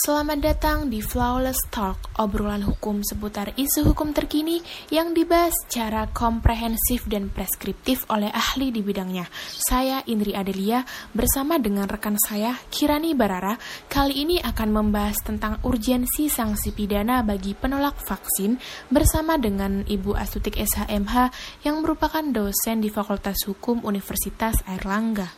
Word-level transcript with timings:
Selamat 0.00 0.40
datang 0.40 0.88
di 0.88 1.04
Flawless 1.04 1.60
Talk, 1.68 2.16
obrolan 2.16 2.64
hukum 2.64 3.04
seputar 3.04 3.52
isu 3.52 3.92
hukum 3.92 4.16
terkini 4.16 4.64
yang 4.88 5.12
dibahas 5.12 5.52
secara 5.68 6.08
komprehensif 6.08 7.04
dan 7.04 7.28
preskriptif 7.28 8.08
oleh 8.08 8.32
ahli 8.32 8.72
di 8.72 8.80
bidangnya. 8.80 9.28
Saya 9.60 10.00
Indri 10.08 10.32
Adelia 10.32 10.88
bersama 11.12 11.60
dengan 11.60 11.84
rekan 11.84 12.16
saya 12.16 12.56
Kirani 12.72 13.12
Barara 13.12 13.60
kali 13.92 14.24
ini 14.24 14.40
akan 14.40 14.72
membahas 14.72 15.20
tentang 15.20 15.60
urgensi 15.68 16.32
sanksi 16.32 16.72
pidana 16.72 17.20
bagi 17.20 17.52
penolak 17.52 18.00
vaksin 18.00 18.56
bersama 18.88 19.36
dengan 19.36 19.84
Ibu 19.84 20.16
Astutik 20.16 20.56
SHMH 20.56 21.28
yang 21.68 21.84
merupakan 21.84 22.24
dosen 22.24 22.80
di 22.80 22.88
Fakultas 22.88 23.44
Hukum 23.44 23.84
Universitas 23.84 24.64
Airlangga. 24.64 25.28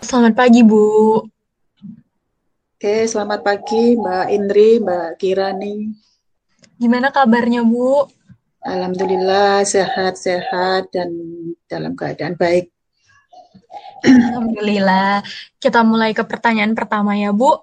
Selamat 0.00 0.40
pagi, 0.40 0.64
Bu. 0.64 1.31
Oke, 2.82 3.06
selamat 3.06 3.46
pagi 3.46 3.94
Mbak 3.94 4.26
Indri, 4.34 4.82
Mbak 4.82 5.14
Kirani. 5.22 5.94
Gimana 6.82 7.14
kabarnya, 7.14 7.62
Bu? 7.62 8.10
Alhamdulillah 8.58 9.62
sehat-sehat 9.62 10.90
dan 10.90 11.14
dalam 11.70 11.94
keadaan 11.94 12.34
baik. 12.34 12.74
Alhamdulillah. 14.02 15.22
Kita 15.62 15.86
mulai 15.86 16.10
ke 16.10 16.26
pertanyaan 16.26 16.74
pertama 16.74 17.14
ya, 17.14 17.30
Bu. 17.30 17.54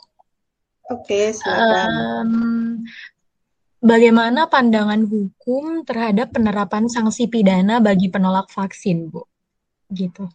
Oke, 0.87 1.35
silakan. 1.35 1.91
Um, 2.23 2.87
bagaimana 3.83 4.47
pandangan 4.47 5.03
hukum 5.03 5.83
terhadap 5.83 6.31
penerapan 6.31 6.87
sanksi 6.87 7.27
pidana 7.27 7.83
bagi 7.83 8.07
penolak 8.07 8.47
vaksin, 8.55 9.11
Bu? 9.11 9.27
Gitu. 9.91 10.31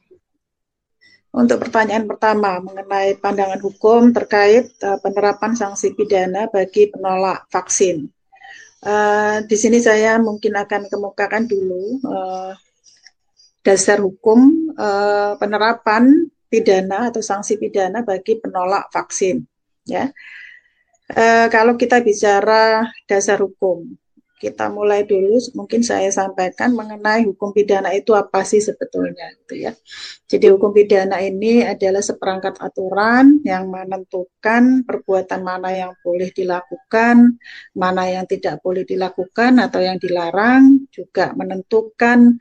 Untuk 1.34 1.66
pertanyaan 1.66 2.06
pertama 2.06 2.62
mengenai 2.62 3.18
pandangan 3.18 3.58
hukum 3.58 4.14
terkait 4.14 4.70
uh, 4.86 5.02
penerapan 5.02 5.58
sanksi 5.58 5.91
pidana 5.91 6.46
bagi 6.46 6.86
penolak 6.86 7.50
vaksin. 7.50 8.06
Uh, 8.84 9.42
di 9.50 9.56
sini 9.58 9.82
saya 9.82 10.22
mungkin 10.22 10.54
akan 10.54 10.86
kemukakan 10.86 11.50
dulu 11.50 11.98
uh, 12.06 12.54
dasar 13.66 13.98
hukum 13.98 14.70
uh, 14.78 15.34
penerapan 15.41 16.30
pidana 16.46 17.10
atau 17.10 17.18
sanksi 17.18 17.58
pidana 17.58 18.06
bagi 18.06 18.38
penolak 18.38 18.86
vaksin. 18.94 19.42
Ya, 19.91 20.14
uh, 21.19 21.46
kalau 21.50 21.74
kita 21.74 21.98
bicara 21.98 22.86
dasar 23.10 23.42
hukum, 23.42 23.91
kita 24.45 24.69
mulai 24.69 25.09
dulu 25.09 25.41
mungkin 25.56 25.81
saya 25.81 26.12
sampaikan 26.12 26.77
mengenai 26.77 27.25
hukum 27.25 27.56
pidana 27.56 27.97
itu 27.97 28.12
apa 28.12 28.45
sih 28.45 28.61
sebetulnya 28.61 29.33
gitu 29.41 29.64
ya. 29.64 29.73
Jadi 30.28 30.53
hukum 30.53 30.77
pidana 30.77 31.25
ini 31.25 31.64
adalah 31.64 32.05
seperangkat 32.05 32.61
aturan 32.61 33.41
yang 33.48 33.72
menentukan 33.72 34.84
perbuatan 34.84 35.41
mana 35.41 35.72
yang 35.72 35.92
boleh 36.05 36.28
dilakukan, 36.28 37.41
mana 37.72 38.05
yang 38.12 38.28
tidak 38.28 38.61
boleh 38.61 38.84
dilakukan 38.84 39.65
atau 39.65 39.81
yang 39.81 39.97
dilarang, 39.97 40.84
juga 40.92 41.33
menentukan 41.33 42.37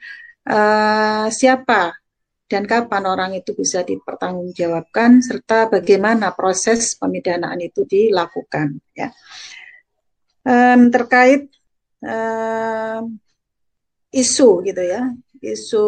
uh, 0.52 1.32
siapa 1.32 2.04
dan 2.54 2.68
kapan 2.68 3.04
orang 3.08 3.32
itu 3.34 3.56
bisa 3.56 3.82
dipertanggungjawabkan 3.82 5.24
serta 5.24 5.72
bagaimana 5.72 6.36
proses 6.36 6.94
pemidanaan 7.00 7.58
itu 7.64 7.88
dilakukan 7.88 8.78
ya. 8.94 9.10
Um, 10.44 10.92
terkait 10.92 11.48
uh, 12.04 13.02
isu 14.14 14.62
gitu 14.68 14.84
ya, 14.84 15.10
isu 15.42 15.86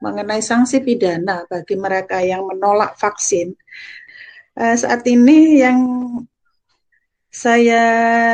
mengenai 0.00 0.40
sanksi 0.40 0.80
pidana 0.80 1.44
bagi 1.46 1.76
mereka 1.76 2.22
yang 2.22 2.46
menolak 2.48 2.96
vaksin. 2.96 3.54
Uh, 4.58 4.74
saat 4.74 5.06
ini 5.06 5.62
yang 5.62 5.78
saya 7.28 7.84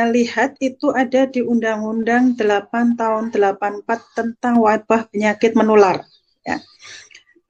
lihat 0.09 0.57
itu 0.63 0.89
ada 0.89 1.27
di 1.27 1.43
Undang-Undang 1.43 2.39
8 2.39 2.95
tahun 2.97 3.29
84 3.29 4.17
tentang 4.17 4.57
wabah 4.63 5.11
penyakit 5.11 5.53
menular. 5.53 6.01
Ya. 6.41 6.57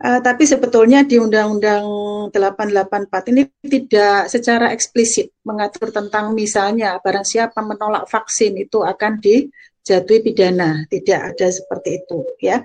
Uh, 0.05 0.21
tapi 0.21 0.45
sebetulnya 0.45 1.01
di 1.01 1.17
Undang-Undang 1.17 1.81
884 2.29 3.33
ini 3.33 3.49
tidak 3.65 4.29
secara 4.29 4.69
eksplisit 4.69 5.33
mengatur 5.41 5.89
tentang 5.89 6.37
misalnya 6.37 7.01
barang 7.01 7.25
siapa 7.25 7.65
menolak 7.65 8.05
vaksin 8.05 8.53
itu 8.53 8.85
akan 8.85 9.17
dijatuhi 9.17 10.21
pidana. 10.21 10.85
Tidak 10.85 11.19
ada 11.33 11.47
seperti 11.49 12.05
itu, 12.05 12.21
ya. 12.37 12.61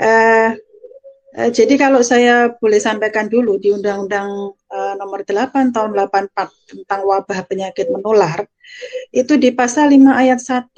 Uh, 0.00 0.56
uh, 1.36 1.50
jadi 1.52 1.76
kalau 1.76 2.00
saya 2.00 2.48
boleh 2.56 2.80
sampaikan 2.80 3.28
dulu 3.28 3.60
di 3.60 3.76
Undang-Undang 3.76 4.56
uh, 4.72 4.94
Nomor 4.96 5.28
8 5.28 5.76
Tahun 5.76 5.92
84 5.92 6.72
tentang 6.72 7.00
wabah 7.04 7.44
penyakit 7.44 7.92
menular 7.92 8.48
itu 9.12 9.36
di 9.36 9.52
pasal 9.52 9.92
5 9.92 10.08
ayat 10.08 10.40
1 10.40 10.72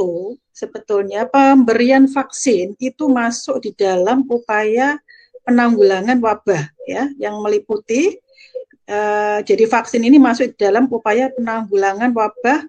sebetulnya 0.52 1.30
pemberian 1.30 2.10
vaksin 2.10 2.74
itu 2.82 3.06
masuk 3.06 3.62
di 3.62 3.70
dalam 3.78 4.26
upaya 4.26 4.98
penanggulangan 5.48 6.20
wabah 6.20 6.68
ya 6.84 7.08
yang 7.16 7.40
meliputi 7.40 8.20
uh, 8.84 9.40
jadi 9.40 9.64
vaksin 9.64 10.04
ini 10.04 10.20
masuk 10.20 10.52
dalam 10.60 10.84
upaya 10.92 11.32
penanggulangan 11.32 12.12
wabah 12.12 12.68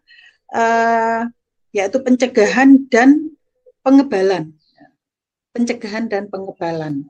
uh, 0.56 1.28
yaitu 1.75 2.00
pencegahan 2.00 2.88
dan 2.88 3.35
pengebalan. 3.84 4.56
Pencegahan 5.51 6.07
dan 6.07 6.31
pengebalan. 6.31 7.03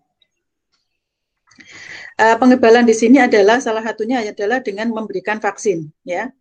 Uh, 2.20 2.36
pengebalan 2.36 2.84
di 2.84 2.96
sini 2.98 3.22
adalah 3.22 3.64
salah 3.64 3.86
satunya 3.86 4.26
adalah 4.26 4.60
dengan 4.60 4.92
memberikan 4.92 5.38
vaksin 5.40 5.88
ya. 6.04 6.34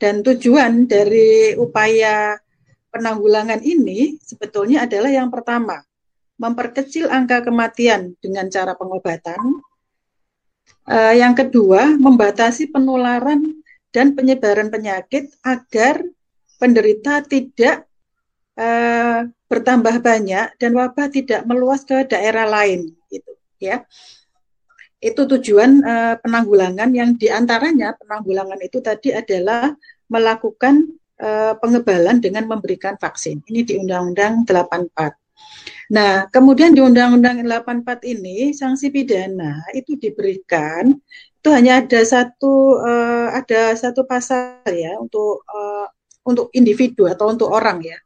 Dan 0.00 0.24
tujuan 0.24 0.88
dari 0.88 1.52
upaya 1.56 2.36
penanggulangan 2.88 3.60
ini 3.64 4.16
sebetulnya 4.20 4.88
adalah 4.88 5.12
yang 5.12 5.28
pertama 5.28 5.84
memperkecil 6.40 7.12
angka 7.12 7.44
kematian 7.44 8.16
dengan 8.24 8.48
cara 8.48 8.72
pengobatan. 8.72 9.60
Uh, 10.88 11.12
yang 11.12 11.36
kedua, 11.36 12.00
membatasi 12.00 12.72
penularan 12.72 13.60
dan 13.92 14.16
penyebaran 14.16 14.72
penyakit 14.72 15.28
agar 15.44 16.00
penderita 16.56 17.20
tidak 17.20 17.84
uh, 18.56 19.28
bertambah 19.52 20.00
banyak 20.00 20.56
dan 20.56 20.70
wabah 20.72 21.12
tidak 21.12 21.44
meluas 21.44 21.84
ke 21.84 22.08
daerah 22.08 22.48
lain, 22.48 22.96
gitu 23.12 23.36
ya. 23.60 23.84
Itu 24.96 25.28
tujuan 25.28 25.84
uh, 25.84 26.14
penanggulangan 26.24 26.88
yang 26.96 27.20
di 27.20 27.28
antaranya 27.28 27.92
penanggulangan 28.00 28.58
itu 28.64 28.80
tadi 28.80 29.12
adalah 29.12 29.76
melakukan 30.08 30.96
pengebalan 31.60 32.16
dengan 32.16 32.48
memberikan 32.48 32.96
vaksin. 32.96 33.44
Ini 33.44 33.60
di 33.68 33.76
Undang-Undang 33.76 34.48
84. 34.48 35.20
Nah, 35.90 36.30
kemudian 36.30 36.70
di 36.70 36.78
Undang-Undang 36.78 37.42
84 37.42 38.06
ini 38.06 38.54
sanksi 38.54 38.94
pidana 38.94 39.58
itu 39.74 39.98
diberikan 39.98 40.94
itu 41.40 41.48
hanya 41.50 41.80
ada 41.80 42.04
satu 42.04 42.78
uh, 42.78 43.32
ada 43.32 43.72
satu 43.72 44.04
pasal 44.04 44.60
ya 44.68 45.00
untuk 45.00 45.40
uh, 45.48 45.88
untuk 46.22 46.52
individu 46.52 47.08
atau 47.08 47.32
untuk 47.32 47.48
orang 47.48 47.80
ya 47.80 47.98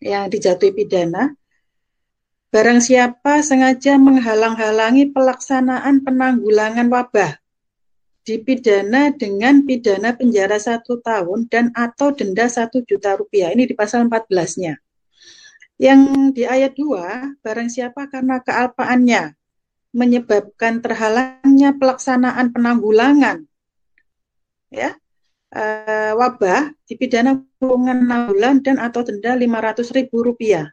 yang 0.00 0.26
dijatuhi 0.32 0.72
pidana. 0.72 1.36
Barang 2.48 2.80
siapa 2.80 3.44
sengaja 3.44 4.00
menghalang-halangi 4.00 5.12
pelaksanaan 5.12 6.00
penanggulangan 6.00 6.88
wabah 6.88 7.36
dipidana 8.24 9.12
dengan 9.12 9.68
pidana 9.68 10.16
penjara 10.16 10.56
satu 10.56 10.96
tahun 11.04 11.44
dan 11.52 11.68
atau 11.76 12.16
denda 12.16 12.48
satu 12.48 12.80
juta 12.88 13.20
rupiah. 13.20 13.52
Ini 13.52 13.68
di 13.68 13.76
pasal 13.76 14.08
14-nya. 14.08 14.87
Yang 15.78 16.00
di 16.34 16.42
ayat 16.42 16.74
2, 16.74 17.38
barang 17.38 17.70
siapa 17.70 18.10
karena 18.10 18.42
kealpaannya 18.42 19.38
menyebabkan 19.94 20.84
terhalangnya 20.84 21.72
pelaksanaan 21.80 22.52
penanggulangan 22.52 23.48
ya 24.68 24.92
e, 25.48 25.62
wabah 26.12 26.76
dipidana 26.84 27.40
kurungan 27.56 28.04
6 28.04 28.28
bulan 28.30 28.54
dan 28.60 28.76
atau 28.76 29.00
denda 29.00 29.32
500 29.32 29.96
ribu 29.96 30.20
rupiah. 30.24 30.68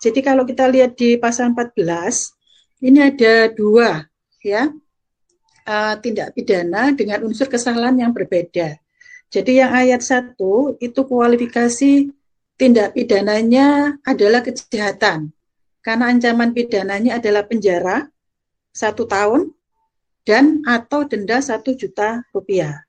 Jadi 0.00 0.22
kalau 0.24 0.46
kita 0.48 0.70
lihat 0.70 0.96
di 0.96 1.18
pasal 1.20 1.52
14 1.52 2.86
ini 2.88 2.98
ada 3.04 3.52
dua 3.52 4.06
ya 4.40 4.72
e, 5.68 5.74
tindak 6.00 6.32
pidana 6.32 6.96
dengan 6.96 7.28
unsur 7.28 7.52
kesalahan 7.52 8.00
yang 8.00 8.12
berbeda. 8.16 8.80
Jadi 9.28 9.60
yang 9.60 9.76
ayat 9.76 10.00
1 10.00 10.40
itu 10.80 11.00
kualifikasi 11.04 11.92
tindak 12.58 12.92
pidananya 12.92 13.96
adalah 14.02 14.42
kejahatan 14.42 15.30
karena 15.80 16.04
ancaman 16.10 16.50
pidananya 16.50 17.22
adalah 17.22 17.46
penjara 17.46 18.10
satu 18.74 19.06
tahun 19.06 19.54
dan 20.26 20.60
atau 20.68 21.08
denda 21.08 21.40
satu 21.40 21.72
juta 21.72 22.20
rupiah. 22.34 22.84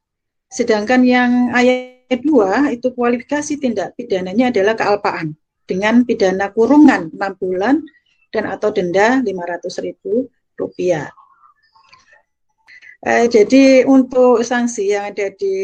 Sedangkan 0.50 1.06
yang 1.06 1.54
ayat 1.56 2.19
dua 2.25 2.74
itu 2.74 2.92
kualifikasi 2.92 3.62
tindak 3.62 3.95
pidananya 3.95 4.51
adalah 4.51 4.74
kealpaan 4.75 5.38
dengan 5.69 6.01
pidana 6.01 6.50
kurungan 6.50 7.13
6 7.13 7.39
bulan 7.39 7.86
dan 8.33 8.50
atau 8.50 8.74
denda 8.74 9.22
500 9.22 9.86
ribu 9.86 10.25
rupiah. 10.57 11.13
Eh, 13.00 13.31
jadi 13.31 13.88
untuk 13.88 14.44
sanksi 14.44 14.92
yang 14.92 15.15
ada 15.15 15.31
di 15.31 15.56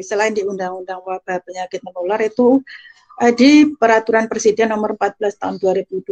selain 0.00 0.32
di 0.32 0.40
Undang-Undang 0.40 1.04
Wabah 1.04 1.44
Penyakit 1.44 1.84
Menular 1.84 2.16
itu 2.24 2.64
di 3.34 3.74
Peraturan 3.74 4.30
Presiden 4.30 4.70
Nomor 4.70 4.94
14 4.94 5.42
Tahun 5.42 5.56
2021 5.58 6.06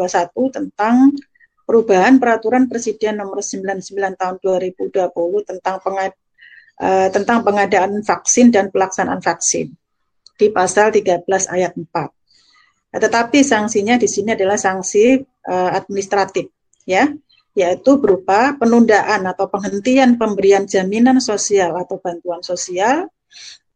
tentang 0.50 1.14
perubahan 1.62 2.18
Peraturan 2.18 2.66
Presiden 2.66 3.22
Nomor 3.22 3.42
99 3.42 3.94
Tahun 4.18 4.36
2020 4.42 5.10
tentang 5.46 5.76
pengad, 5.78 6.12
eh, 6.82 7.08
tentang 7.14 7.46
pengadaan 7.46 8.02
vaksin 8.02 8.50
dan 8.50 8.74
pelaksanaan 8.74 9.22
vaksin 9.22 9.70
di 10.36 10.46
pasal 10.52 10.92
13 10.92 11.48
ayat 11.48 11.72
4. 11.78 12.12
Nah, 12.92 13.00
tetapi 13.00 13.44
sanksinya 13.44 13.96
di 14.00 14.08
sini 14.08 14.32
adalah 14.32 14.56
sanksi 14.56 15.20
uh, 15.48 15.70
administratif, 15.76 16.48
ya, 16.88 17.12
yaitu 17.56 18.00
berupa 18.00 18.56
penundaan 18.56 19.24
atau 19.28 19.48
penghentian 19.52 20.16
pemberian 20.16 20.64
jaminan 20.64 21.20
sosial 21.20 21.76
atau 21.76 22.00
bantuan 22.00 22.40
sosial, 22.40 23.08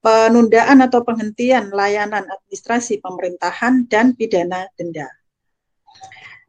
penundaan 0.00 0.80
atau 0.80 1.04
penghentian 1.04 1.68
layanan 1.72 2.24
administrasi 2.24 3.04
pemerintahan 3.04 3.84
dan 3.88 4.16
pidana 4.16 4.68
denda. 4.76 5.08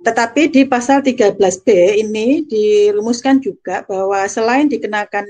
Tetapi 0.01 0.49
di 0.49 0.61
pasal 0.65 1.05
13B 1.05 1.99
ini 2.01 2.41
dirumuskan 2.49 3.37
juga 3.37 3.85
bahwa 3.85 4.25
selain 4.25 4.65
dikenakan 4.65 5.25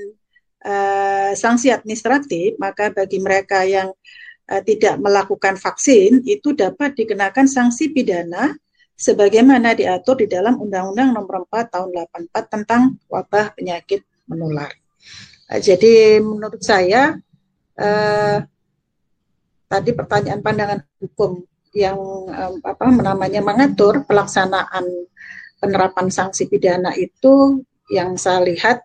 uh, 0.64 1.30
sanksi 1.36 1.68
administratif, 1.68 2.56
maka 2.56 2.88
bagi 2.88 3.20
mereka 3.20 3.68
yang 3.68 3.92
uh, 4.48 4.62
tidak 4.64 4.96
melakukan 4.96 5.60
vaksin 5.60 6.24
itu 6.24 6.56
dapat 6.56 6.96
dikenakan 6.96 7.44
sanksi 7.44 7.92
pidana 7.92 8.56
sebagaimana 8.96 9.76
diatur 9.76 10.24
di 10.24 10.26
dalam 10.30 10.56
Undang-Undang 10.56 11.20
Nomor 11.20 11.44
4 11.52 11.68
Tahun 11.68 11.90
84 12.32 12.54
tentang 12.54 12.96
wabah 13.12 13.52
penyakit 13.52 14.06
menular. 14.24 14.72
Jadi 15.52 16.16
menurut 16.24 16.64
saya 16.64 17.12
uh, 17.78 18.36
tadi 19.72 19.90
pertanyaan 19.96 20.40
pandangan 20.44 20.80
hukum 21.00 21.40
yang 21.72 21.96
um, 22.28 22.54
apa 22.60 22.84
namanya 22.92 23.40
mengatur 23.40 24.04
pelaksanaan 24.04 24.84
penerapan 25.56 26.12
sanksi 26.12 26.50
pidana 26.50 26.92
itu 26.92 27.64
yang 27.88 28.20
saya 28.20 28.44
lihat 28.44 28.84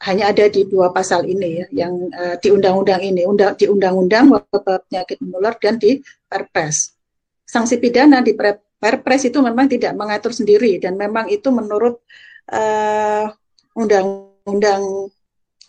hanya 0.00 0.32
ada 0.32 0.48
di 0.48 0.64
dua 0.64 0.90
pasal 0.96 1.28
ini 1.28 1.60
ya, 1.60 1.66
yang 1.86 1.94
uh, 2.10 2.34
di 2.40 2.48
undang-undang 2.48 3.04
ini, 3.04 3.28
undang 3.28 3.52
di 3.52 3.68
undang-undang 3.68 4.32
wabah 4.32 4.80
penyakit 4.88 5.20
menular 5.20 5.54
dan 5.60 5.76
di 5.76 6.00
Perpres. 6.24 6.96
Sanksi 7.44 7.76
pidana 7.76 8.24
di 8.24 8.32
Perpres 8.80 9.28
itu 9.28 9.44
memang 9.44 9.68
tidak 9.68 9.92
mengatur 9.92 10.32
sendiri 10.32 10.80
dan 10.80 10.96
memang 10.96 11.28
itu 11.28 11.52
menurut 11.52 12.00
uh, 12.48 13.28
undang-undang 13.76 15.12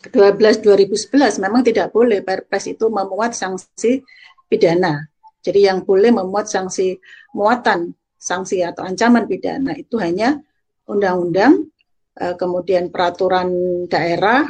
12 0.09 0.65
2011 0.65 1.37
memang 1.37 1.61
tidak 1.61 1.93
boleh 1.93 2.25
Perpres 2.25 2.65
itu 2.65 2.89
memuat 2.89 3.37
sanksi 3.37 4.01
pidana. 4.49 5.05
Jadi 5.41 5.69
yang 5.69 5.85
boleh 5.85 6.09
memuat 6.09 6.49
sanksi 6.49 6.97
muatan 7.37 7.93
sanksi 8.17 8.65
atau 8.65 8.85
ancaman 8.85 9.25
pidana 9.25 9.73
itu 9.77 9.97
hanya 10.01 10.37
undang-undang 10.85 11.71
Eh, 12.11 12.35
kemudian 12.35 12.91
peraturan 12.91 13.47
daerah, 13.87 14.43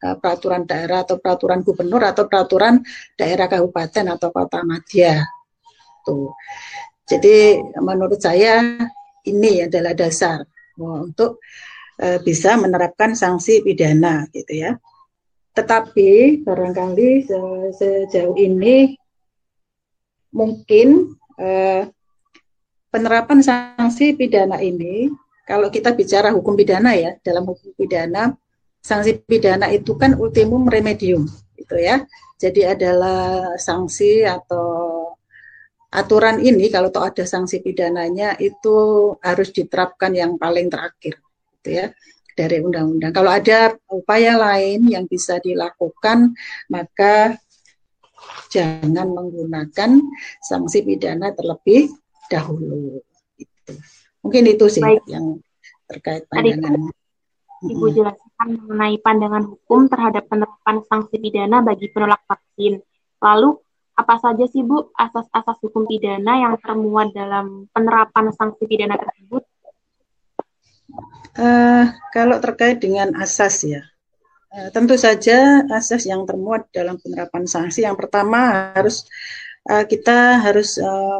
eh, 0.00 0.16
peraturan 0.16 0.64
daerah 0.64 1.04
atau 1.04 1.20
peraturan 1.20 1.60
gubernur 1.60 2.00
atau 2.08 2.24
peraturan 2.24 2.80
daerah 3.20 3.46
kabupaten 3.52 4.16
atau 4.16 4.28
kota 4.32 4.64
madya. 4.64 5.20
Tuh. 6.02 6.32
Jadi 7.04 7.60
menurut 7.84 8.16
saya 8.16 8.64
ini 9.28 9.68
adalah 9.68 9.92
dasar 9.92 10.40
untuk 10.80 11.44
eh, 12.00 12.18
bisa 12.24 12.56
menerapkan 12.56 13.12
sanksi 13.12 13.60
pidana 13.60 14.24
gitu 14.32 14.52
ya. 14.56 14.72
Tetapi 15.52 16.42
barangkali 16.44 17.28
sejauh 17.76 18.36
ini 18.40 18.96
mungkin 20.32 21.12
penerapan 22.88 23.38
sanksi 23.44 24.16
pidana 24.16 24.60
ini 24.60 25.12
kalau 25.44 25.68
kita 25.68 25.92
bicara 25.92 26.32
hukum 26.32 26.56
pidana 26.56 26.96
ya, 26.96 27.18
dalam 27.20 27.44
hukum 27.44 27.74
pidana 27.76 28.32
sanksi 28.80 29.20
pidana 29.28 29.68
itu 29.68 29.94
kan 29.98 30.16
ultimum 30.16 30.66
remedium 30.70 31.28
gitu 31.58 31.76
ya. 31.76 32.04
Jadi 32.40 32.66
adalah 32.66 33.54
sanksi 33.54 34.26
atau 34.26 35.02
aturan 35.92 36.40
ini 36.40 36.72
kalau 36.72 36.88
toh 36.88 37.04
ada 37.04 37.28
sanksi 37.28 37.60
pidananya 37.60 38.40
itu 38.40 38.74
harus 39.20 39.52
diterapkan 39.52 40.16
yang 40.16 40.40
paling 40.40 40.72
terakhir 40.72 41.20
gitu 41.60 41.68
ya 41.68 41.86
dari 42.36 42.60
undang-undang. 42.60 43.12
Kalau 43.12 43.30
ada 43.32 43.76
upaya 43.92 44.36
lain 44.36 44.88
yang 44.88 45.04
bisa 45.04 45.38
dilakukan 45.40 46.32
maka 46.72 47.36
jangan 48.52 49.08
menggunakan 49.10 50.00
sanksi 50.44 50.84
pidana 50.84 51.32
terlebih 51.34 51.92
dahulu. 52.30 53.00
Gitu. 53.36 53.72
Mungkin 54.22 54.42
itu 54.46 54.66
sih 54.70 54.82
Baik. 54.84 55.02
yang 55.10 55.42
terkait 55.90 56.24
pandangan. 56.30 56.92
Ibu 57.62 57.86
jelaskan 57.94 58.48
mengenai 58.58 58.98
pandangan 58.98 59.44
hukum 59.46 59.86
terhadap 59.86 60.26
penerapan 60.26 60.82
sanksi 60.90 61.14
pidana 61.22 61.62
bagi 61.62 61.86
penolak 61.94 62.18
vaksin. 62.26 62.82
Lalu, 63.22 63.54
apa 63.94 64.18
saja 64.18 64.44
sih 64.50 64.66
Bu 64.66 64.90
asas-asas 64.98 65.62
hukum 65.62 65.86
pidana 65.86 66.42
yang 66.42 66.54
termuat 66.58 67.14
dalam 67.14 67.70
penerapan 67.70 68.34
sanksi 68.34 68.66
pidana 68.66 68.98
tersebut? 68.98 69.46
Uh, 71.32 71.88
kalau 72.12 72.36
terkait 72.44 72.76
dengan 72.76 73.16
asas 73.16 73.64
ya, 73.64 73.80
uh, 74.52 74.68
tentu 74.68 75.00
saja 75.00 75.64
asas 75.72 76.04
yang 76.04 76.28
termuat 76.28 76.68
dalam 76.68 77.00
penerapan 77.00 77.48
sanksi 77.48 77.88
yang 77.88 77.96
pertama 77.96 78.72
harus 78.76 79.08
uh, 79.72 79.84
kita 79.88 80.44
harus 80.44 80.76
uh, 80.76 81.18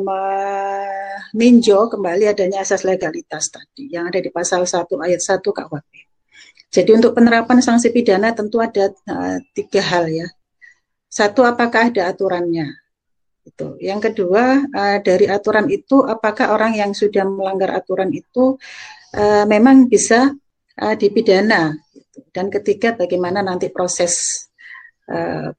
meninjau 1.32 1.88
kembali 1.88 2.28
adanya 2.28 2.60
asas 2.60 2.84
legalitas 2.84 3.48
tadi 3.48 3.88
yang 3.88 4.08
ada 4.10 4.20
di 4.20 4.28
pasal 4.28 4.68
1 4.68 4.84
ayat 5.00 5.20
1 5.24 5.40
KUHP. 5.40 6.12
Jadi 6.72 6.90
untuk 6.96 7.12
penerapan 7.12 7.60
sanksi 7.60 7.92
pidana 7.92 8.32
tentu 8.32 8.56
ada 8.56 8.88
uh, 9.08 9.36
tiga 9.52 9.84
hal 9.84 10.08
ya. 10.08 10.28
Satu 11.12 11.44
apakah 11.44 11.92
ada 11.92 12.08
aturannya? 12.08 12.72
Itu. 13.44 13.76
Yang 13.76 14.08
kedua 14.08 14.64
uh, 14.64 14.98
dari 15.04 15.28
aturan 15.28 15.68
itu 15.68 16.00
apakah 16.00 16.56
orang 16.56 16.72
yang 16.72 16.96
sudah 16.96 17.28
melanggar 17.28 17.76
aturan 17.76 18.08
itu 18.16 18.56
uh, 19.16 19.44
memang 19.48 19.88
bisa 19.88 20.32
uh, 20.80 20.94
dipidana? 20.96 21.76
Gitu. 21.92 22.20
Dan 22.32 22.48
ketiga 22.52 22.96
bagaimana 22.96 23.44
nanti 23.44 23.68
proses 23.72 24.46
uh, 25.08 25.52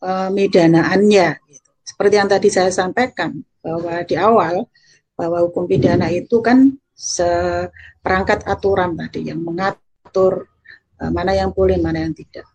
pemidanaannya? 0.00 1.50
seperti 1.90 2.16
yang 2.16 2.32
tadi 2.32 2.48
saya 2.48 2.72
sampaikan 2.72 3.44
bahwa 3.60 4.00
di 4.08 4.16
awal 4.16 4.64
bahwa 5.12 5.44
hukum 5.44 5.68
pidana 5.68 6.08
itu 6.08 6.40
kan 6.40 6.72
seperangkat 6.96 8.48
aturan 8.48 8.96
tadi 8.96 9.28
yang 9.28 9.44
mengatur 9.44 10.48
uh, 10.96 11.10
mana 11.12 11.36
yang 11.36 11.52
boleh 11.52 11.76
mana 11.76 12.06
yang 12.06 12.16
tidak. 12.16 12.48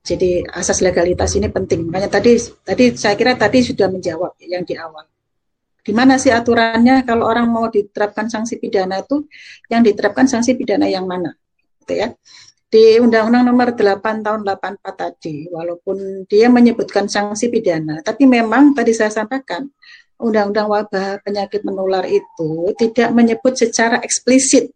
Jadi 0.00 0.48
asas 0.48 0.80
legalitas 0.80 1.36
ini 1.36 1.52
penting. 1.52 1.92
Makanya 1.92 2.08
tadi 2.08 2.40
tadi 2.40 2.96
saya 2.96 3.20
kira 3.20 3.36
tadi 3.36 3.60
sudah 3.60 3.92
menjawab 3.92 4.32
yang 4.40 4.64
di 4.64 4.72
awal. 4.78 5.04
Di 5.80 5.92
mana 5.96 6.20
sih 6.20 6.28
aturannya 6.28 7.02
kalau 7.08 7.24
orang 7.24 7.48
mau 7.48 7.66
diterapkan 7.72 8.28
sanksi 8.28 8.60
pidana 8.60 9.00
itu 9.00 9.24
yang 9.72 9.80
diterapkan 9.80 10.28
sanksi 10.28 10.54
pidana 10.54 10.86
yang 10.86 11.08
mana? 11.08 11.32
Gitu 11.82 11.94
ya 11.96 12.08
di 12.70 13.02
Undang-Undang 13.02 13.44
Nomor 13.50 13.68
8 13.74 14.22
Tahun 14.22 14.40
84 14.46 14.94
tadi, 14.94 15.50
walaupun 15.50 16.22
dia 16.30 16.46
menyebutkan 16.46 17.10
sanksi 17.10 17.50
pidana, 17.50 17.98
tapi 17.98 18.30
memang 18.30 18.70
tadi 18.78 18.94
saya 18.94 19.10
sampaikan 19.10 19.66
Undang-Undang 20.22 20.70
Wabah 20.70 21.18
Penyakit 21.26 21.66
Menular 21.66 22.06
itu 22.06 22.70
tidak 22.78 23.10
menyebut 23.10 23.58
secara 23.58 23.98
eksplisit 23.98 24.70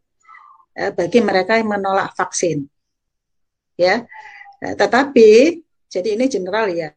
eh, 0.74 0.90
bagi 0.90 1.22
mereka 1.22 1.54
yang 1.54 1.70
menolak 1.70 2.10
vaksin, 2.18 2.66
ya. 3.78 4.02
Nah, 4.58 4.74
tetapi 4.74 5.62
jadi 5.86 6.18
ini 6.18 6.26
general 6.26 6.66
ya, 6.74 6.90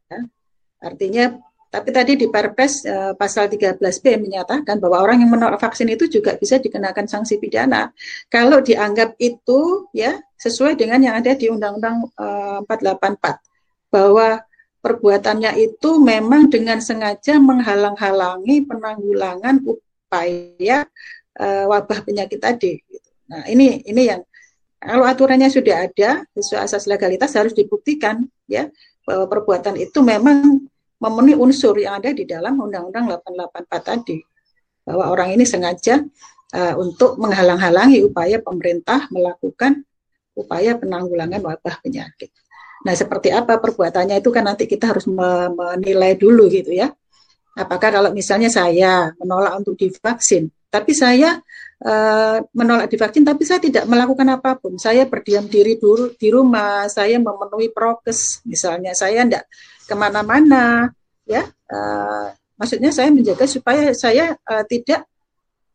artinya 0.82 1.38
tapi 1.78 1.94
tadi 1.94 2.18
di 2.18 2.26
Perpres 2.26 2.82
uh, 2.90 3.14
pasal 3.14 3.46
13B 3.46 4.18
menyatakan 4.18 4.82
bahwa 4.82 5.06
orang 5.06 5.22
yang 5.22 5.30
menolak 5.30 5.62
vaksin 5.62 5.86
itu 5.94 6.10
juga 6.10 6.34
bisa 6.34 6.58
dikenakan 6.58 7.06
sanksi 7.06 7.38
pidana 7.38 7.94
kalau 8.34 8.58
dianggap 8.58 9.14
itu 9.22 9.86
ya 9.94 10.18
sesuai 10.42 10.74
dengan 10.74 11.02
yang 11.06 11.16
ada 11.22 11.38
di 11.38 11.50
Undang-Undang 11.54 12.14
uh, 12.18 12.66
eh, 12.66 13.06
484 13.14 13.94
bahwa 13.94 14.42
perbuatannya 14.82 15.52
itu 15.62 15.90
memang 16.02 16.50
dengan 16.50 16.82
sengaja 16.82 17.38
menghalang-halangi 17.42 18.66
penanggulangan 18.66 19.62
upaya 19.66 20.86
uh, 21.42 21.66
wabah 21.70 22.06
penyakit 22.06 22.40
tadi. 22.42 22.78
Gitu. 22.86 23.10
Nah 23.30 23.44
ini 23.50 23.82
ini 23.86 24.02
yang 24.08 24.22
kalau 24.78 25.10
aturannya 25.10 25.50
sudah 25.50 25.90
ada 25.90 26.22
sesuai 26.38 26.62
asas 26.70 26.86
legalitas 26.86 27.34
harus 27.34 27.52
dibuktikan 27.58 28.30
ya 28.46 28.70
bahwa 29.04 29.26
perbuatan 29.26 29.76
itu 29.82 30.00
memang 30.06 30.70
memenuhi 30.98 31.38
unsur 31.38 31.78
yang 31.78 32.02
ada 32.02 32.10
di 32.14 32.26
dalam 32.26 32.58
Undang-Undang 32.58 33.22
884 33.22 33.90
tadi 33.90 34.18
bahwa 34.82 35.12
orang 35.14 35.36
ini 35.36 35.46
sengaja 35.46 36.02
uh, 36.56 36.76
untuk 36.80 37.20
menghalang-halangi 37.22 38.02
upaya 38.08 38.40
pemerintah 38.42 39.06
melakukan 39.14 39.84
upaya 40.38 40.78
penanggulangan 40.78 41.42
wabah 41.42 41.82
penyakit. 41.82 42.30
Nah, 42.86 42.94
seperti 42.94 43.34
apa 43.34 43.58
perbuatannya 43.58 44.22
itu 44.22 44.30
kan 44.30 44.46
nanti 44.46 44.70
kita 44.70 44.94
harus 44.94 45.10
menilai 45.10 46.14
dulu 46.14 46.46
gitu 46.48 46.72
ya. 46.72 46.94
Apakah 47.58 47.90
kalau 47.90 48.14
misalnya 48.14 48.54
saya 48.54 49.10
menolak 49.18 49.58
untuk 49.58 49.74
divaksin, 49.82 50.54
tapi 50.68 50.92
saya 50.92 51.40
uh, 51.84 52.38
menolak 52.52 52.92
divaksin, 52.92 53.24
tapi 53.24 53.48
saya 53.48 53.64
tidak 53.64 53.88
melakukan 53.88 54.28
apa 54.28 54.60
pun. 54.60 54.76
Saya 54.76 55.08
berdiam 55.08 55.48
diri 55.48 55.80
dulu 55.80 56.14
di 56.20 56.28
rumah, 56.28 56.86
saya 56.92 57.18
memenuhi 57.18 57.72
prokes, 57.72 58.44
misalnya 58.44 58.92
saya 58.92 59.24
tidak 59.24 59.48
ke 59.88 59.96
mana-mana, 59.96 60.92
ya. 61.24 61.48
Uh, 61.72 62.32
maksudnya 62.60 62.92
saya 62.92 63.14
menjaga 63.14 63.48
supaya 63.48 63.96
saya 63.96 64.36
uh, 64.44 64.64
tidak, 64.68 65.08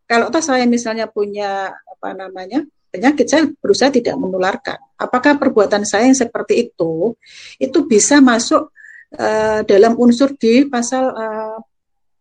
kalau 0.04 0.28
toh 0.28 0.44
saya 0.44 0.68
misalnya 0.68 1.08
punya 1.08 1.72
apa 1.72 2.12
namanya 2.12 2.60
penyakit, 2.92 3.24
saya 3.24 3.48
berusaha 3.48 3.88
tidak 3.88 4.20
menularkan. 4.20 4.76
Apakah 5.00 5.40
perbuatan 5.40 5.88
saya 5.88 6.04
yang 6.12 6.18
seperti 6.18 6.68
itu, 6.68 7.16
itu 7.56 7.78
bisa 7.88 8.20
masuk 8.20 8.68
uh, 9.16 9.64
dalam 9.64 9.96
unsur 9.96 10.36
di 10.36 10.68
pasal 10.68 11.04
uh, 11.08 11.58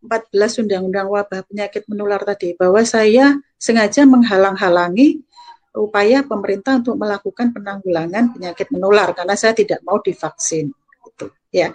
14 0.02 0.66
Undang-Undang 0.66 1.08
Wabah 1.08 1.42
Penyakit 1.46 1.86
Menular 1.86 2.22
tadi 2.26 2.58
bahwa 2.58 2.82
saya 2.82 3.38
sengaja 3.62 4.04
menghalang-halangi 4.10 5.22
upaya 5.78 6.26
pemerintah 6.26 6.82
untuk 6.84 7.00
melakukan 7.00 7.56
penanggulangan 7.56 8.36
penyakit 8.36 8.68
menular 8.76 9.16
karena 9.16 9.40
saya 9.40 9.56
tidak 9.56 9.80
mau 9.88 10.04
divaksin 10.04 10.74
gitu 11.08 11.32
ya. 11.54 11.72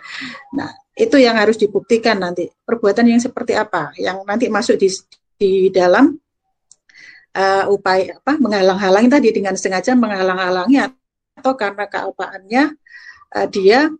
Nah, 0.52 0.68
itu 0.92 1.16
yang 1.16 1.36
harus 1.38 1.56
dibuktikan 1.56 2.20
nanti. 2.20 2.48
Perbuatan 2.50 3.08
yang 3.08 3.22
seperti 3.22 3.56
apa 3.56 3.96
yang 3.96 4.20
nanti 4.28 4.52
masuk 4.52 4.76
di 4.76 4.88
di 5.36 5.68
dalam 5.72 6.12
uh, 7.36 7.64
upaya 7.72 8.16
apa 8.20 8.36
menghalang-halangi 8.40 9.08
tadi 9.12 9.28
dengan 9.32 9.54
sengaja 9.56 9.92
menghalang-halangi 9.96 10.76
atau 11.36 11.52
karena 11.56 11.84
keapaannya 11.84 12.64
uh, 13.36 13.46
dia 13.48 13.92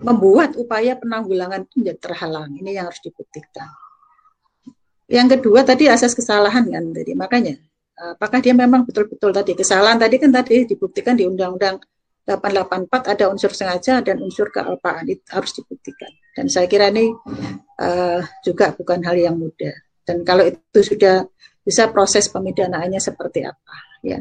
membuat 0.00 0.58
upaya 0.58 0.98
penanggulangan 0.98 1.66
itu 1.68 1.84
menjadi 1.84 2.00
terhalang. 2.10 2.50
Ini 2.56 2.70
yang 2.80 2.86
harus 2.90 3.00
dibuktikan. 3.04 3.70
Yang 5.06 5.38
kedua 5.38 5.62
tadi 5.62 5.86
asas 5.86 6.16
kesalahan 6.16 6.64
kan 6.66 6.84
tadi. 6.90 7.12
Makanya 7.12 7.54
apakah 8.16 8.40
dia 8.42 8.56
memang 8.56 8.88
betul-betul 8.88 9.30
tadi 9.30 9.52
kesalahan 9.54 10.00
tadi 10.00 10.16
kan 10.18 10.32
tadi 10.32 10.64
dibuktikan 10.66 11.14
di 11.14 11.28
Undang-Undang 11.28 11.76
884 12.24 13.12
ada 13.12 13.24
unsur 13.28 13.52
sengaja 13.52 14.00
dan 14.00 14.16
unsur 14.24 14.48
kealpaan 14.48 15.04
itu 15.04 15.20
harus 15.28 15.52
dibuktikan. 15.60 16.08
Dan 16.32 16.48
saya 16.48 16.64
kira 16.64 16.88
ini 16.88 17.12
uh, 17.84 18.20
juga 18.40 18.72
bukan 18.72 19.04
hal 19.04 19.16
yang 19.20 19.36
mudah. 19.36 19.76
Dan 20.08 20.24
kalau 20.24 20.48
itu 20.48 20.80
sudah 20.80 21.28
bisa 21.60 21.92
proses 21.92 22.28
pemidanaannya 22.32 22.96
seperti 22.96 23.44
apa 23.44 23.76
ya. 24.00 24.18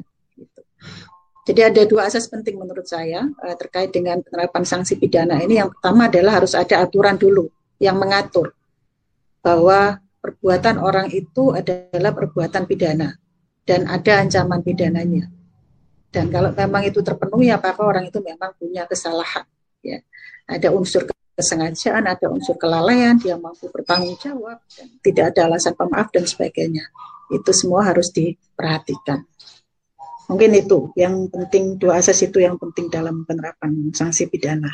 Jadi 1.43 1.59
ada 1.59 1.81
dua 1.83 2.07
asas 2.07 2.31
penting 2.31 2.55
menurut 2.55 2.88
saya 2.88 3.27
uh, 3.27 3.55
terkait 3.59 3.91
dengan 3.91 4.23
penerapan 4.23 4.63
sanksi 4.63 4.95
pidana 4.95 5.43
ini. 5.43 5.59
Yang 5.59 5.75
pertama 5.75 6.07
adalah 6.07 6.39
harus 6.39 6.55
ada 6.55 6.79
aturan 6.79 7.19
dulu 7.19 7.51
yang 7.83 8.00
mengatur 8.00 8.55
bahwa 9.43 10.00
perbuatan 10.23 10.79
orang 10.79 11.12
itu 11.12 11.51
adalah 11.51 12.15
perbuatan 12.15 12.63
pidana 12.63 13.19
dan 13.67 13.91
ada 13.91 14.23
ancaman 14.23 14.63
pidananya. 14.63 15.27
Dan 16.13 16.29
kalau 16.29 16.53
memang 16.55 16.85
itu 16.88 17.03
terpenuhi, 17.03 17.50
apakah 17.51 17.89
orang 17.89 18.05
itu 18.07 18.21
memang 18.21 18.53
punya 18.55 18.85
kesalahan? 18.85 19.43
Ya, 19.83 20.00
ada 20.45 20.69
unsur 20.71 21.09
kesengajaan, 21.33 22.05
ada 22.05 22.29
unsur 22.29 22.53
kelalaian, 22.55 23.17
dia 23.17 23.33
mampu 23.33 23.65
bertanggung 23.73 24.15
jawab, 24.21 24.62
dan 24.77 24.88
tidak 25.01 25.33
ada 25.33 25.50
alasan 25.50 25.73
pemaaf 25.73 26.13
dan 26.13 26.29
sebagainya. 26.29 26.85
Itu 27.33 27.50
semua 27.50 27.89
harus 27.89 28.13
diperhatikan. 28.13 29.25
Mungkin 30.31 30.51
itu 30.55 30.89
yang 30.95 31.27
penting 31.27 31.75
dua 31.77 31.99
asas 31.99 32.19
itu 32.23 32.39
yang 32.39 32.55
penting 32.55 32.87
dalam 32.87 33.27
penerapan 33.27 33.91
sanksi 33.91 34.31
pidana. 34.31 34.71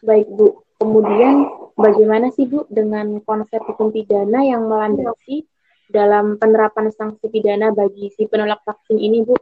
Baik 0.00 0.28
Bu, 0.32 0.64
kemudian 0.80 1.48
bagaimana 1.76 2.32
sih 2.32 2.48
Bu 2.48 2.68
dengan 2.68 3.20
konsep 3.24 3.60
hukum 3.64 3.92
pidana 3.92 4.44
yang 4.44 4.68
melandasi 4.68 5.48
dalam 5.90 6.38
penerapan 6.38 6.94
sanksi 6.94 7.26
pidana 7.28 7.74
bagi 7.74 8.14
si 8.14 8.24
penolak 8.30 8.62
vaksin 8.62 8.96
ini 8.96 9.26
Bu? 9.26 9.34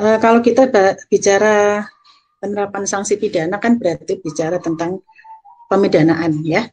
Uh, 0.00 0.16
kalau 0.16 0.40
kita 0.40 0.66
bicara 1.12 1.84
penerapan 2.40 2.88
sanksi 2.88 3.20
pidana 3.20 3.60
kan 3.60 3.76
berarti 3.76 4.16
bicara 4.18 4.56
tentang 4.56 5.04
pemidanaan 5.68 6.40
ya. 6.42 6.66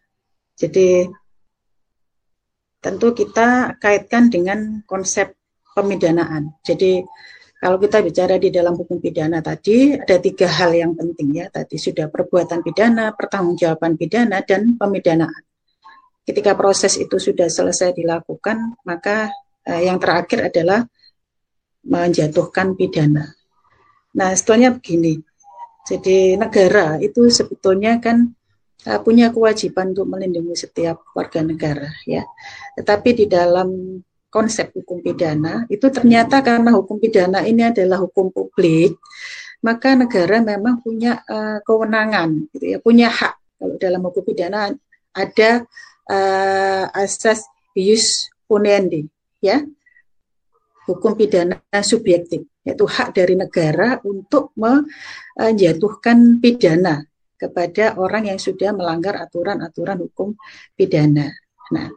Jadi 0.57 1.05
tentu 2.81 3.13
kita 3.13 3.77
kaitkan 3.77 4.33
dengan 4.33 4.81
konsep 4.89 5.36
pemidanaan. 5.77 6.57
Jadi 6.65 7.05
kalau 7.57 7.77
kita 7.77 8.01
bicara 8.01 8.41
di 8.41 8.49
dalam 8.49 8.73
hukum 8.73 8.97
pidana 8.97 9.41
tadi 9.41 9.93
ada 9.93 10.17
tiga 10.17 10.49
hal 10.49 10.73
yang 10.73 10.93
penting 10.97 11.41
ya 11.41 11.45
tadi 11.53 11.77
sudah 11.77 12.09
perbuatan 12.09 12.65
pidana, 12.65 13.13
pertanggungjawaban 13.13 13.93
pidana 13.97 14.41
dan 14.41 14.73
pemidanaan. 14.73 15.43
Ketika 16.25 16.57
proses 16.57 16.97
itu 16.97 17.21
sudah 17.21 17.47
selesai 17.47 17.93
dilakukan, 17.93 18.81
maka 18.83 19.29
eh, 19.63 19.85
yang 19.85 20.01
terakhir 20.01 20.49
adalah 20.49 20.81
menjatuhkan 21.87 22.75
pidana. 22.75 23.37
Nah, 24.17 24.33
sebetulnya 24.33 24.73
begini. 24.75 25.21
Jadi 25.87 26.35
negara 26.35 26.99
itu 26.99 27.31
sebetulnya 27.31 27.95
kan 28.03 28.35
uh, 28.83 28.99
punya 28.99 29.31
kewajiban 29.31 29.95
untuk 29.95 30.11
melindungi 30.11 30.51
setiap 30.51 30.99
warga 31.15 31.39
negara 31.39 31.87
ya. 32.03 32.27
Tetapi 32.75 33.09
di 33.23 33.25
dalam 33.31 33.95
konsep 34.27 34.73
hukum 34.75 34.99
pidana 34.99 35.63
itu 35.71 35.87
ternyata 35.87 36.43
karena 36.43 36.75
hukum 36.75 36.99
pidana 36.99 37.43
ini 37.43 37.67
adalah 37.67 38.03
hukum 38.03 38.29
publik 38.31 38.99
maka 39.63 39.97
negara 39.97 40.43
memang 40.43 40.83
punya 40.85 41.23
uh, 41.25 41.59
kewenangan 41.65 42.51
gitu 42.53 42.65
ya 42.75 42.77
punya 42.77 43.07
hak 43.09 43.33
kalau 43.57 43.75
dalam 43.81 44.01
hukum 44.05 44.23
pidana 44.23 44.73
ada 45.15 45.51
uh, 46.11 46.85
asas 46.93 47.47
ius 47.73 48.29
punendi 48.45 49.09
ya 49.41 49.63
hukum 50.85 51.17
pidana 51.17 51.59
subjektif 51.83 52.45
yaitu 52.67 52.83
hak 52.83 53.15
dari 53.15 53.39
negara 53.39 53.99
untuk 54.03 54.51
menjatuhkan 54.59 56.43
pidana 56.43 57.07
kepada 57.39 57.95
orang 57.95 58.33
yang 58.33 58.39
sudah 58.41 58.73
melanggar 58.75 59.15
aturan-aturan 59.23 60.03
hukum 60.03 60.35
pidana. 60.73 61.31
Nah, 61.71 61.87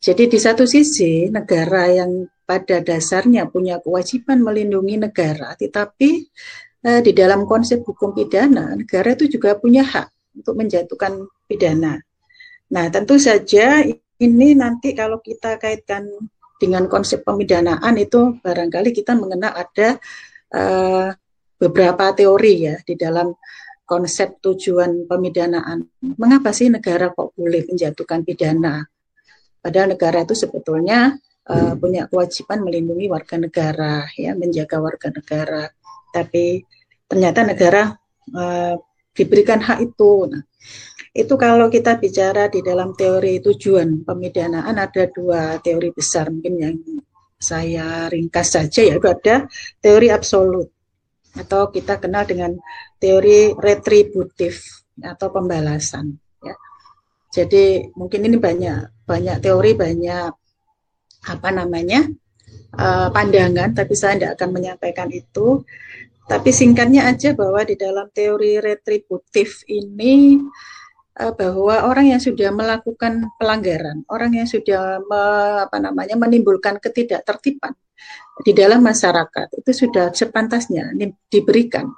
jadi 0.00 0.28
di 0.28 0.38
satu 0.38 0.68
sisi 0.68 1.32
negara 1.32 1.88
yang 1.88 2.28
pada 2.46 2.78
dasarnya 2.78 3.50
punya 3.50 3.82
kewajiban 3.82 4.38
melindungi 4.38 5.02
negara, 5.02 5.58
tetapi 5.58 6.10
eh, 6.86 7.00
di 7.02 7.12
dalam 7.16 7.42
konsep 7.42 7.82
hukum 7.82 8.14
pidana 8.14 8.78
negara 8.78 9.18
itu 9.18 9.26
juga 9.26 9.58
punya 9.58 9.82
hak 9.82 10.38
untuk 10.38 10.54
menjatuhkan 10.54 11.26
pidana. 11.50 11.98
Nah, 12.70 12.86
tentu 12.90 13.18
saja 13.18 13.82
ini 14.22 14.48
nanti 14.54 14.94
kalau 14.94 15.18
kita 15.18 15.58
kaitkan 15.58 16.06
dengan 16.56 16.88
konsep 16.88 17.20
pemidanaan 17.26 17.94
itu 18.00 18.40
barangkali 18.40 18.94
kita 18.94 19.18
mengenal 19.18 19.52
ada 19.58 19.98
eh, 20.54 21.08
beberapa 21.56 22.12
teori 22.14 22.54
ya 22.68 22.76
di 22.84 22.94
dalam 22.94 23.34
konsep 23.86 24.38
tujuan 24.42 25.06
pemidanaan. 25.10 25.82
Mengapa 26.18 26.50
sih 26.54 26.70
negara 26.70 27.10
kok 27.10 27.34
boleh 27.34 27.66
menjatuhkan 27.66 28.22
pidana? 28.22 28.82
Padahal 29.66 29.98
negara 29.98 30.22
itu 30.22 30.38
sebetulnya 30.38 31.18
uh, 31.50 31.74
punya 31.74 32.06
kewajiban 32.06 32.62
melindungi 32.62 33.10
warga 33.10 33.34
negara, 33.34 34.06
ya, 34.14 34.38
menjaga 34.38 34.78
warga 34.78 35.10
negara. 35.10 35.66
Tapi 36.14 36.62
ternyata 37.10 37.42
negara 37.42 37.90
uh, 38.30 38.78
diberikan 39.10 39.58
hak 39.58 39.82
itu. 39.82 40.30
Nah, 40.30 40.46
itu 41.10 41.34
kalau 41.34 41.66
kita 41.66 41.98
bicara 41.98 42.46
di 42.46 42.62
dalam 42.62 42.94
teori 42.94 43.42
tujuan 43.42 44.06
pemidanaan 44.06 44.78
ada 44.78 45.10
dua 45.10 45.58
teori 45.58 45.90
besar 45.90 46.30
mungkin 46.30 46.54
yang 46.62 46.76
saya 47.42 48.06
ringkas 48.06 48.54
saja 48.54 48.86
yaitu 48.86 49.10
ada 49.10 49.50
teori 49.82 50.14
absolut 50.14 50.70
atau 51.34 51.74
kita 51.74 51.98
kenal 51.98 52.22
dengan 52.22 52.54
teori 53.02 53.50
retributif 53.58 54.86
atau 55.02 55.28
pembalasan. 55.28 56.16
Jadi 57.36 57.92
mungkin 57.92 58.24
ini 58.24 58.40
banyak 58.40 59.04
banyak 59.04 59.36
teori, 59.44 59.76
banyak 59.76 60.32
apa 61.26 61.48
namanya 61.52 62.08
uh, 62.72 63.12
pandangan, 63.12 63.76
tapi 63.76 63.92
saya 63.92 64.16
tidak 64.16 64.40
akan 64.40 64.50
menyampaikan 64.56 65.12
itu. 65.12 65.60
Tapi 66.26 66.50
singkatnya 66.50 67.06
aja 67.06 67.36
bahwa 67.36 67.62
di 67.62 67.76
dalam 67.78 68.08
teori 68.10 68.58
retributif 68.58 69.62
ini 69.68 70.40
uh, 71.20 71.32
bahwa 71.36 71.86
orang 71.86 72.16
yang 72.16 72.22
sudah 72.24 72.50
melakukan 72.56 73.28
pelanggaran, 73.36 74.02
orang 74.08 74.32
yang 74.32 74.48
sudah 74.48 75.04
me, 75.04 75.22
apa 75.68 75.76
namanya 75.76 76.16
menimbulkan 76.16 76.80
ketidaktertiban 76.80 77.76
di 78.42 78.52
dalam 78.52 78.84
masyarakat 78.84 79.48
itu 79.60 79.86
sudah 79.86 80.12
sepantasnya 80.12 80.92
diberikan 81.28 81.88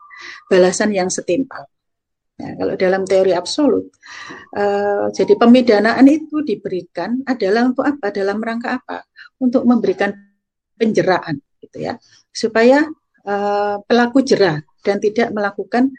balasan 0.51 0.95
yang 0.95 1.11
setimpal. 1.11 1.67
Ya, 2.39 2.55
kalau 2.55 2.79
dalam 2.79 3.03
teori 3.03 3.35
absolut, 3.35 3.91
uh, 4.55 5.11
jadi 5.11 5.35
pemidanaan 5.35 6.07
itu 6.07 6.47
diberikan 6.47 7.19
adalah 7.27 7.67
untuk 7.67 7.83
apa? 7.83 8.15
Dalam 8.15 8.39
rangka 8.39 8.79
apa? 8.79 9.03
Untuk 9.43 9.67
memberikan 9.67 10.15
penjeraan. 10.79 11.43
gitu 11.59 11.79
ya 11.83 11.99
supaya 12.31 12.87
uh, 13.27 13.77
pelaku 13.85 14.23
jerah 14.23 14.63
dan 14.87 15.03
tidak 15.03 15.35
melakukan 15.35 15.91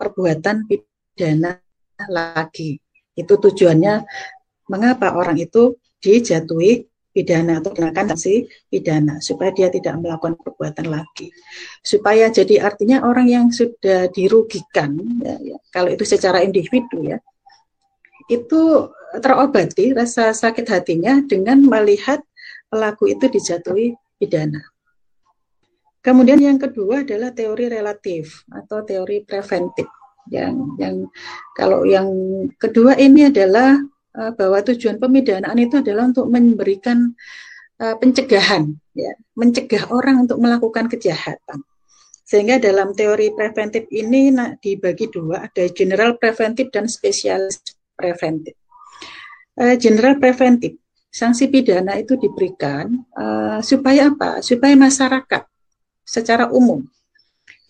perbuatan 0.00 0.64
pidana 0.66 1.60
lagi 2.08 2.80
itu 3.12 3.34
tujuannya 3.36 4.02
mengapa 4.72 5.12
orang 5.14 5.36
itu 5.36 5.76
dijatuhi 6.00 6.88
pidana 7.12 7.60
atau 7.60 7.76
kenakan 7.76 8.16
sanksi 8.16 8.48
pidana 8.72 9.20
supaya 9.20 9.52
dia 9.52 9.68
tidak 9.68 10.00
melakukan 10.00 10.34
perbuatan 10.40 10.88
lagi 10.88 11.28
supaya 11.84 12.32
jadi 12.32 12.64
artinya 12.64 13.04
orang 13.04 13.28
yang 13.28 13.46
sudah 13.52 14.08
dirugikan 14.10 14.96
ya, 15.20 15.36
ya, 15.40 15.56
kalau 15.68 15.92
itu 15.92 16.08
secara 16.08 16.40
individu 16.40 17.04
ya 17.04 17.20
itu 18.32 18.88
terobati 19.20 19.92
rasa 19.92 20.32
sakit 20.32 20.64
hatinya 20.72 21.20
dengan 21.28 21.60
melihat 21.60 22.24
pelaku 22.72 23.12
itu 23.12 23.28
dijatuhi 23.28 23.92
pidana. 24.16 24.64
Kemudian 26.02 26.40
yang 26.40 26.58
kedua 26.58 27.06
adalah 27.06 27.30
teori 27.30 27.70
relatif 27.70 28.42
atau 28.50 28.82
teori 28.82 29.22
preventif. 29.22 29.86
Yang 30.30 30.54
yang 30.78 30.96
kalau 31.54 31.82
yang 31.86 32.08
kedua 32.58 32.94
ini 32.98 33.30
adalah 33.30 33.78
uh, 34.16 34.32
bahwa 34.36 34.58
tujuan 34.64 34.96
pemidanaan 35.00 35.58
itu 35.60 35.80
adalah 35.80 36.08
untuk 36.08 36.28
memberikan 36.28 37.12
uh, 37.80 37.96
pencegahan, 37.96 38.72
ya, 38.96 39.12
mencegah 39.36 39.88
orang 39.92 40.28
untuk 40.28 40.38
melakukan 40.40 40.88
kejahatan. 40.88 41.64
Sehingga 42.22 42.56
dalam 42.56 42.96
teori 42.96 43.34
preventif 43.36 43.90
ini 43.92 44.32
nah, 44.32 44.56
dibagi 44.56 45.12
dua, 45.12 45.50
ada 45.50 45.64
general 45.68 46.16
preventif 46.16 46.72
dan 46.72 46.88
spesialis 46.88 47.60
preventif. 47.92 48.56
Uh, 49.52 49.76
general 49.76 50.16
preventif, 50.16 50.80
sanksi 51.12 51.52
pidana 51.52 52.00
itu 52.00 52.16
diberikan 52.16 53.04
uh, 53.12 53.60
supaya 53.60 54.08
apa? 54.08 54.40
Supaya 54.40 54.72
masyarakat 54.72 55.44
secara 56.02 56.48
umum 56.48 56.82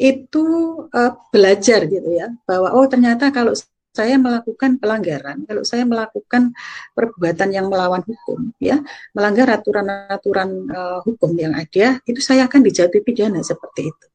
itu 0.01 0.45
uh, 0.91 1.13
belajar 1.31 1.87
gitu 1.87 2.11
ya 2.11 2.33
bahwa 2.43 2.75
oh 2.75 2.87
ternyata 2.91 3.31
kalau 3.31 3.55
saya 3.93 4.17
melakukan 4.17 4.81
pelanggaran, 4.81 5.45
kalau 5.45 5.63
saya 5.69 5.85
melakukan 5.85 6.57
perbuatan 6.97 7.53
yang 7.53 7.69
melawan 7.69 8.01
hukum, 8.01 8.57
ya, 8.57 8.81
melanggar 9.13 9.53
aturan-aturan 9.53 10.49
uh, 10.73 10.99
hukum 11.05 11.37
yang 11.37 11.53
ada, 11.53 12.01
itu 12.09 12.21
saya 12.25 12.49
akan 12.49 12.65
dijatuhi 12.65 13.05
pidana 13.05 13.45
seperti 13.45 13.93
itu. 13.93 14.07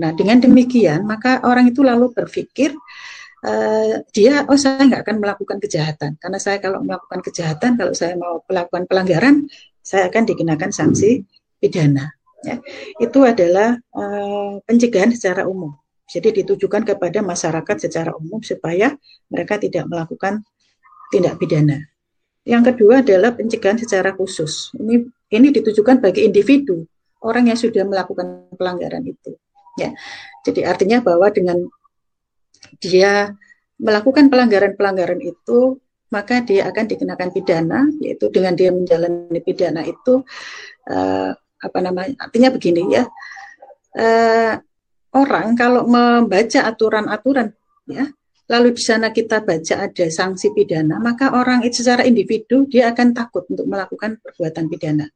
Nah, 0.00 0.16
dengan 0.16 0.40
demikian, 0.40 1.04
maka 1.04 1.44
orang 1.44 1.68
itu 1.68 1.84
lalu 1.84 2.08
berpikir 2.16 2.72
uh, 3.44 4.00
dia, 4.16 4.48
oh 4.48 4.56
saya 4.56 4.88
nggak 4.88 5.04
akan 5.04 5.16
melakukan 5.20 5.58
kejahatan, 5.60 6.16
karena 6.16 6.38
saya 6.40 6.56
kalau 6.56 6.80
melakukan 6.80 7.20
kejahatan, 7.20 7.76
kalau 7.76 7.92
saya 7.92 8.16
mau 8.16 8.40
melakukan 8.48 8.88
pelanggaran, 8.88 9.44
saya 9.84 10.08
akan 10.08 10.24
dikenakan 10.24 10.72
sanksi 10.72 11.28
pidana. 11.60 12.16
Ya. 12.40 12.56
Itu 12.96 13.20
adalah 13.20 13.76
uh, 13.92 14.64
pencegahan 14.64 15.12
secara 15.12 15.44
umum. 15.44 15.76
Jadi 16.10 16.42
ditujukan 16.42 16.82
kepada 16.82 17.22
masyarakat 17.22 17.76
secara 17.86 18.10
umum 18.18 18.42
supaya 18.42 18.98
mereka 19.30 19.62
tidak 19.62 19.86
melakukan 19.86 20.42
tindak 21.14 21.38
pidana. 21.38 21.78
Yang 22.42 22.74
kedua 22.74 23.06
adalah 23.06 23.30
pencegahan 23.38 23.78
secara 23.78 24.10
khusus. 24.18 24.74
Ini 24.74 25.06
ini 25.30 25.48
ditujukan 25.54 26.02
bagi 26.02 26.26
individu 26.26 26.82
orang 27.22 27.52
yang 27.52 27.58
sudah 27.58 27.86
melakukan 27.86 28.50
pelanggaran 28.58 29.06
itu. 29.06 29.38
Ya, 29.78 29.94
jadi 30.42 30.66
artinya 30.66 30.98
bahwa 30.98 31.30
dengan 31.30 31.70
dia 32.82 33.38
melakukan 33.78 34.28
pelanggaran-pelanggaran 34.28 35.20
itu 35.22 35.78
maka 36.10 36.42
dia 36.42 36.66
akan 36.66 36.84
dikenakan 36.90 37.30
pidana, 37.30 37.86
yaitu 38.02 38.26
dengan 38.34 38.58
dia 38.58 38.74
menjalani 38.74 39.40
pidana 39.46 39.86
itu 39.86 40.26
uh, 40.90 41.30
apa 41.38 41.78
namanya? 41.78 42.18
Artinya 42.18 42.50
begini 42.50 42.82
ya. 42.90 43.06
Uh, 43.94 44.58
orang 45.16 45.58
kalau 45.58 45.86
membaca 45.86 46.66
aturan-aturan 46.66 47.50
ya 47.90 48.10
lalu 48.50 48.74
di 48.74 48.82
sana 48.82 49.14
kita 49.14 49.42
baca 49.46 49.86
ada 49.86 50.06
sanksi 50.10 50.50
pidana 50.50 50.98
maka 50.98 51.34
orang 51.34 51.62
itu 51.62 51.82
secara 51.86 52.02
individu 52.02 52.66
dia 52.66 52.90
akan 52.90 53.14
takut 53.14 53.46
untuk 53.46 53.66
melakukan 53.66 54.18
perbuatan 54.18 54.66
pidana. 54.66 55.06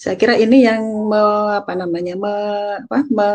Saya 0.00 0.16
kira 0.16 0.32
ini 0.40 0.64
yang 0.64 0.80
me, 0.80 1.20
apa 1.60 1.76
namanya 1.76 2.16
me, 2.16 2.34
apa, 2.88 3.04
me, 3.12 3.28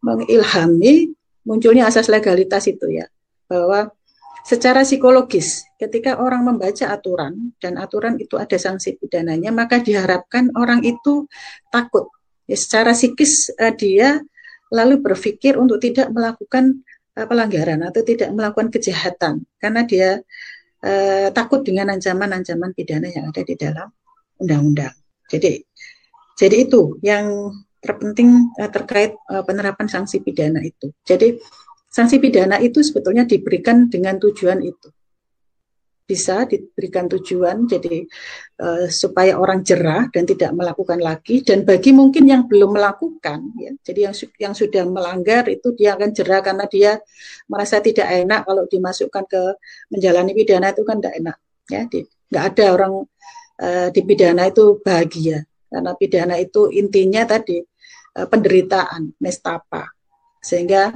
mengilhami 0.00 1.12
munculnya 1.44 1.92
asas 1.92 2.08
legalitas 2.08 2.64
itu 2.72 2.88
ya. 2.88 3.04
Bahwa 3.44 3.92
secara 4.40 4.80
psikologis 4.80 5.68
ketika 5.76 6.16
orang 6.16 6.48
membaca 6.48 6.88
aturan 6.88 7.52
dan 7.60 7.76
aturan 7.76 8.16
itu 8.16 8.40
ada 8.40 8.56
sanksi 8.56 8.96
pidananya 8.96 9.52
maka 9.52 9.76
diharapkan 9.76 10.48
orang 10.56 10.80
itu 10.88 11.28
takut. 11.68 12.08
Ya, 12.48 12.56
secara 12.56 12.96
psikis 12.96 13.52
uh, 13.60 13.68
dia 13.76 14.24
lalu 14.70 15.02
berpikir 15.02 15.58
untuk 15.58 15.82
tidak 15.82 16.08
melakukan 16.14 16.80
uh, 17.18 17.26
pelanggaran 17.26 17.82
atau 17.82 18.02
tidak 18.06 18.30
melakukan 18.30 18.70
kejahatan 18.70 19.44
karena 19.58 19.82
dia 19.84 20.08
uh, 20.86 21.28
takut 21.34 21.66
dengan 21.66 21.90
ancaman-ancaman 21.94 22.70
pidana 22.74 23.10
yang 23.10 23.30
ada 23.30 23.42
di 23.42 23.54
dalam 23.58 23.88
undang-undang. 24.38 24.94
Jadi 25.30 25.62
jadi 26.38 26.56
itu 26.64 26.96
yang 27.04 27.52
terpenting 27.82 28.50
uh, 28.56 28.70
terkait 28.70 29.18
uh, 29.28 29.42
penerapan 29.42 29.90
sanksi 29.90 30.22
pidana 30.22 30.62
itu. 30.62 30.94
Jadi 31.02 31.36
sanksi 31.90 32.22
pidana 32.22 32.62
itu 32.62 32.80
sebetulnya 32.86 33.26
diberikan 33.26 33.90
dengan 33.90 34.16
tujuan 34.22 34.62
itu 34.62 34.88
bisa 36.10 36.42
diberikan 36.42 37.06
tujuan 37.06 37.70
jadi 37.70 38.02
uh, 38.58 38.90
supaya 38.90 39.38
orang 39.38 39.62
jerah 39.62 40.10
dan 40.10 40.26
tidak 40.26 40.50
melakukan 40.58 40.98
lagi. 40.98 41.46
Dan 41.46 41.62
bagi 41.62 41.94
mungkin 41.94 42.26
yang 42.26 42.50
belum 42.50 42.74
melakukan 42.74 43.54
ya 43.62 43.70
jadi 43.86 44.10
yang 44.10 44.14
yang 44.42 44.54
sudah 44.58 44.82
melanggar 44.90 45.46
itu 45.46 45.70
dia 45.78 45.94
akan 45.94 46.10
jerah 46.10 46.42
karena 46.42 46.66
dia 46.66 46.98
merasa 47.46 47.78
tidak 47.78 48.10
enak 48.10 48.42
kalau 48.42 48.66
dimasukkan 48.66 49.24
ke 49.30 49.42
menjalani 49.94 50.34
pidana 50.34 50.74
itu 50.74 50.82
kan 50.82 50.98
tidak 50.98 51.14
enak 51.22 51.36
ya. 51.70 51.82
Nggak 52.30 52.44
ada 52.54 52.64
orang 52.74 52.92
uh, 53.62 53.88
di 53.94 54.00
pidana 54.02 54.50
itu 54.50 54.82
bahagia. 54.82 55.46
Karena 55.70 55.94
pidana 55.94 56.34
itu 56.42 56.66
intinya 56.74 57.22
tadi 57.22 57.62
uh, 58.18 58.26
penderitaan 58.26 59.14
nestapa. 59.22 59.94
Sehingga 60.42 60.90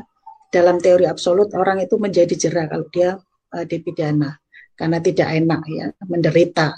dalam 0.50 0.82
teori 0.82 1.06
absolut 1.06 1.54
orang 1.54 1.82
itu 1.82 1.94
menjadi 1.98 2.34
jerah 2.34 2.66
kalau 2.66 2.86
dia 2.90 3.18
uh, 3.54 3.64
dipidana 3.66 4.43
karena 4.74 4.98
tidak 4.98 5.28
enak 5.30 5.62
ya, 5.70 5.86
menderita. 6.06 6.74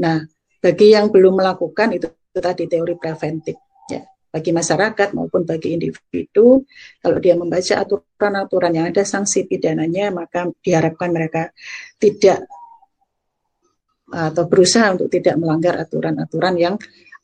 Nah, 0.00 0.20
bagi 0.60 0.92
yang 0.92 1.08
belum 1.12 1.40
melakukan 1.40 1.96
itu, 1.96 2.08
tadi 2.34 2.64
teori 2.68 2.94
preventif 2.96 3.56
ya. 3.88 4.04
Bagi 4.34 4.50
masyarakat 4.50 5.14
maupun 5.14 5.46
bagi 5.46 5.78
individu, 5.78 6.66
kalau 6.98 7.18
dia 7.22 7.38
membaca 7.38 7.74
aturan-aturan 7.78 8.72
yang 8.74 8.86
ada 8.90 9.06
sanksi 9.06 9.46
pidananya, 9.46 10.10
maka 10.10 10.50
diharapkan 10.58 11.14
mereka 11.14 11.54
tidak 12.02 12.42
atau 14.14 14.44
berusaha 14.46 14.94
untuk 14.94 15.08
tidak 15.10 15.34
melanggar 15.40 15.80
aturan-aturan 15.80 16.54
yang 16.60 16.74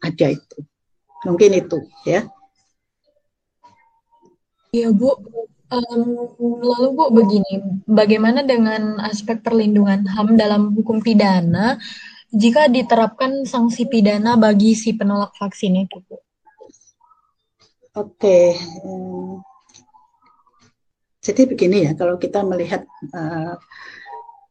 ada 0.00 0.26
itu. 0.32 0.58
Mungkin 1.28 1.50
itu 1.52 1.78
ya. 2.08 2.24
Iya 4.70 4.94
Bu, 4.94 5.12
Um, 5.70 6.26
lalu 6.66 6.88
Bu, 6.98 7.04
begini, 7.14 7.62
bagaimana 7.86 8.42
dengan 8.42 8.98
aspek 9.06 9.38
perlindungan 9.38 10.02
HAM 10.02 10.34
dalam 10.34 10.74
hukum 10.74 10.98
pidana 10.98 11.78
jika 12.34 12.66
diterapkan 12.66 13.46
sanksi 13.46 13.86
pidana 13.86 14.34
bagi 14.34 14.74
si 14.74 14.98
penolak 14.98 15.30
vaksin 15.38 15.86
itu, 15.86 16.02
Bu? 16.10 16.18
Oke, 17.94 18.58
um, 18.82 19.38
jadi 21.22 21.46
begini 21.46 21.86
ya, 21.86 21.92
kalau 21.94 22.18
kita 22.18 22.42
melihat 22.42 22.82
uh, 23.14 23.54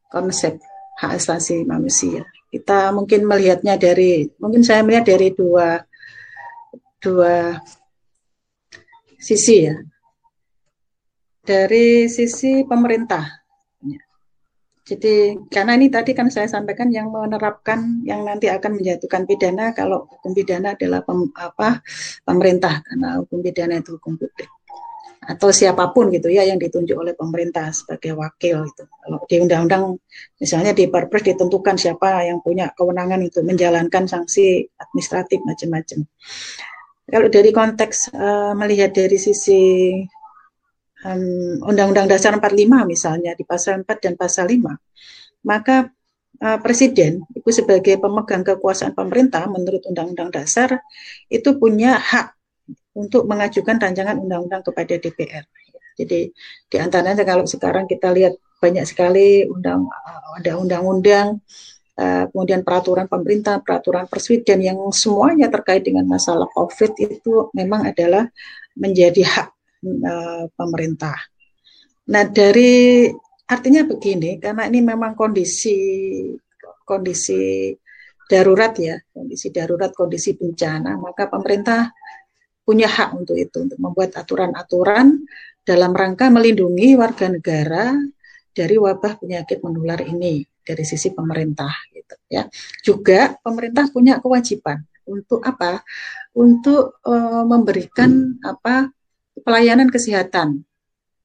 konsep 0.07 0.55
hak 1.03 1.19
asasi 1.19 1.67
manusia, 1.67 2.23
kita 2.47 2.95
mungkin 2.95 3.27
melihatnya 3.27 3.75
dari, 3.75 4.31
mungkin 4.39 4.63
saya 4.63 4.87
melihat 4.87 5.11
dari 5.11 5.35
dua 5.35 5.83
dua 6.99 7.59
sisi 9.19 9.67
ya 9.67 9.75
dari 11.49 12.05
sisi 12.05 12.61
pemerintah. 12.61 13.25
Jadi 14.85 15.37
karena 15.53 15.77
ini 15.77 15.89
tadi 15.89 16.17
kan 16.17 16.33
saya 16.33 16.49
sampaikan 16.49 16.89
yang 16.89 17.13
menerapkan 17.13 18.01
yang 18.05 18.25
nanti 18.25 18.49
akan 18.49 18.81
menjatuhkan 18.81 19.29
pidana 19.29 19.69
kalau 19.73 20.09
hukum 20.09 20.33
pidana 20.33 20.73
adalah 20.73 21.05
pem, 21.05 21.29
apa 21.37 21.85
pemerintah 22.25 22.81
karena 22.81 23.21
hukum 23.21 23.37
pidana 23.45 23.77
itu 23.77 24.01
hukum 24.01 24.17
publik 24.17 24.49
atau 25.29 25.53
siapa 25.53 25.93
pun 25.93 26.09
gitu 26.09 26.33
ya 26.33 26.41
yang 26.41 26.57
ditunjuk 26.57 26.97
oleh 26.97 27.13
pemerintah 27.13 27.69
sebagai 27.69 28.17
wakil 28.17 28.65
itu. 28.65 28.83
Kalau 28.89 29.21
di 29.29 29.35
undang-undang 29.37 30.01
misalnya 30.41 30.73
di 30.73 30.89
Perpres 30.89 31.21
ditentukan 31.21 31.77
siapa 31.77 32.25
yang 32.25 32.41
punya 32.41 32.73
kewenangan 32.73 33.21
untuk 33.21 33.45
menjalankan 33.45 34.09
sanksi 34.09 34.65
administratif 34.81 35.37
macam-macam. 35.45 36.01
Kalau 37.09 37.27
dari 37.29 37.53
konteks 37.53 38.09
uh, 38.09 38.57
melihat 38.57 38.89
dari 38.89 39.21
sisi 39.21 39.61
Undang-Undang 41.63 42.11
Dasar 42.11 42.35
45 42.35 42.83
misalnya 42.83 43.31
di 43.31 43.47
pasal 43.47 43.87
4 43.87 44.03
dan 44.03 44.13
pasal 44.19 44.51
5, 44.51 45.47
maka 45.47 45.87
uh, 46.43 46.59
Presiden 46.59 47.23
itu 47.31 47.49
sebagai 47.55 47.95
pemegang 47.99 48.43
kekuasaan 48.43 48.91
pemerintah 48.91 49.47
menurut 49.47 49.79
Undang-Undang 49.87 50.29
Dasar 50.35 50.83
itu 51.31 51.55
punya 51.55 51.95
hak 51.95 52.35
untuk 52.99 53.23
mengajukan 53.31 53.79
rancangan 53.79 54.19
undang-undang 54.19 54.59
kepada 54.59 54.99
DPR. 54.99 55.47
Jadi 55.95 56.31
di 56.67 56.77
antaranya 56.79 57.23
kalau 57.23 57.47
sekarang 57.47 57.87
kita 57.87 58.11
lihat 58.11 58.35
banyak 58.59 58.83
sekali 58.83 59.47
undang 59.47 59.87
ada 60.35 60.59
undang-undang 60.59 61.39
eh, 61.95 62.23
kemudian 62.31 62.63
peraturan 62.63 63.07
pemerintah, 63.07 63.59
peraturan 63.63 64.07
presiden 64.07 64.63
yang 64.63 64.79
semuanya 64.91 65.47
terkait 65.51 65.83
dengan 65.83 66.07
masalah 66.07 66.47
COVID 66.51 66.91
itu 66.99 67.51
memang 67.55 67.87
adalah 67.87 68.27
menjadi 68.79 69.23
hak 69.27 69.47
uh, 69.83 70.45
pemerintah. 70.53 71.17
Nah, 72.09 72.23
dari 72.25 73.05
artinya 73.49 73.85
begini, 73.85 74.41
karena 74.41 74.65
ini 74.65 74.79
memang 74.81 75.13
kondisi 75.13 75.77
kondisi 76.85 77.69
darurat 78.29 78.73
ya, 78.77 78.97
kondisi 79.13 79.53
darurat, 79.53 79.93
kondisi 79.93 80.33
bencana, 80.33 80.97
maka 80.97 81.29
pemerintah 81.29 81.93
punya 82.65 82.85
hak 82.85 83.17
untuk 83.17 83.37
itu, 83.37 83.65
untuk 83.65 83.81
membuat 83.81 84.13
aturan-aturan 84.17 85.25
dalam 85.65 85.93
rangka 85.93 86.29
melindungi 86.29 86.93
warga 86.97 87.29
negara 87.29 87.93
dari 88.53 88.77
wabah 88.77 89.21
penyakit 89.21 89.61
menular 89.61 90.01
ini 90.01 90.45
dari 90.61 90.85
sisi 90.85 91.09
pemerintah 91.09 91.73
gitu 91.93 92.15
ya. 92.29 92.45
Juga 92.85 93.33
pemerintah 93.41 93.89
punya 93.89 94.21
kewajiban 94.21 94.85
untuk 95.09 95.41
apa? 95.41 95.81
Untuk 96.37 97.01
uh, 97.05 97.45
memberikan 97.45 98.37
apa? 98.45 98.89
Pelayanan 99.43 99.89
kesehatan 99.89 100.63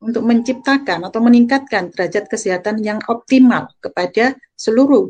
untuk 0.04 0.22
menciptakan 0.26 1.08
atau 1.08 1.20
meningkatkan 1.24 1.88
derajat 1.88 2.28
kesehatan 2.28 2.84
yang 2.84 3.00
optimal 3.08 3.72
kepada 3.80 4.36
seluruh 4.52 5.08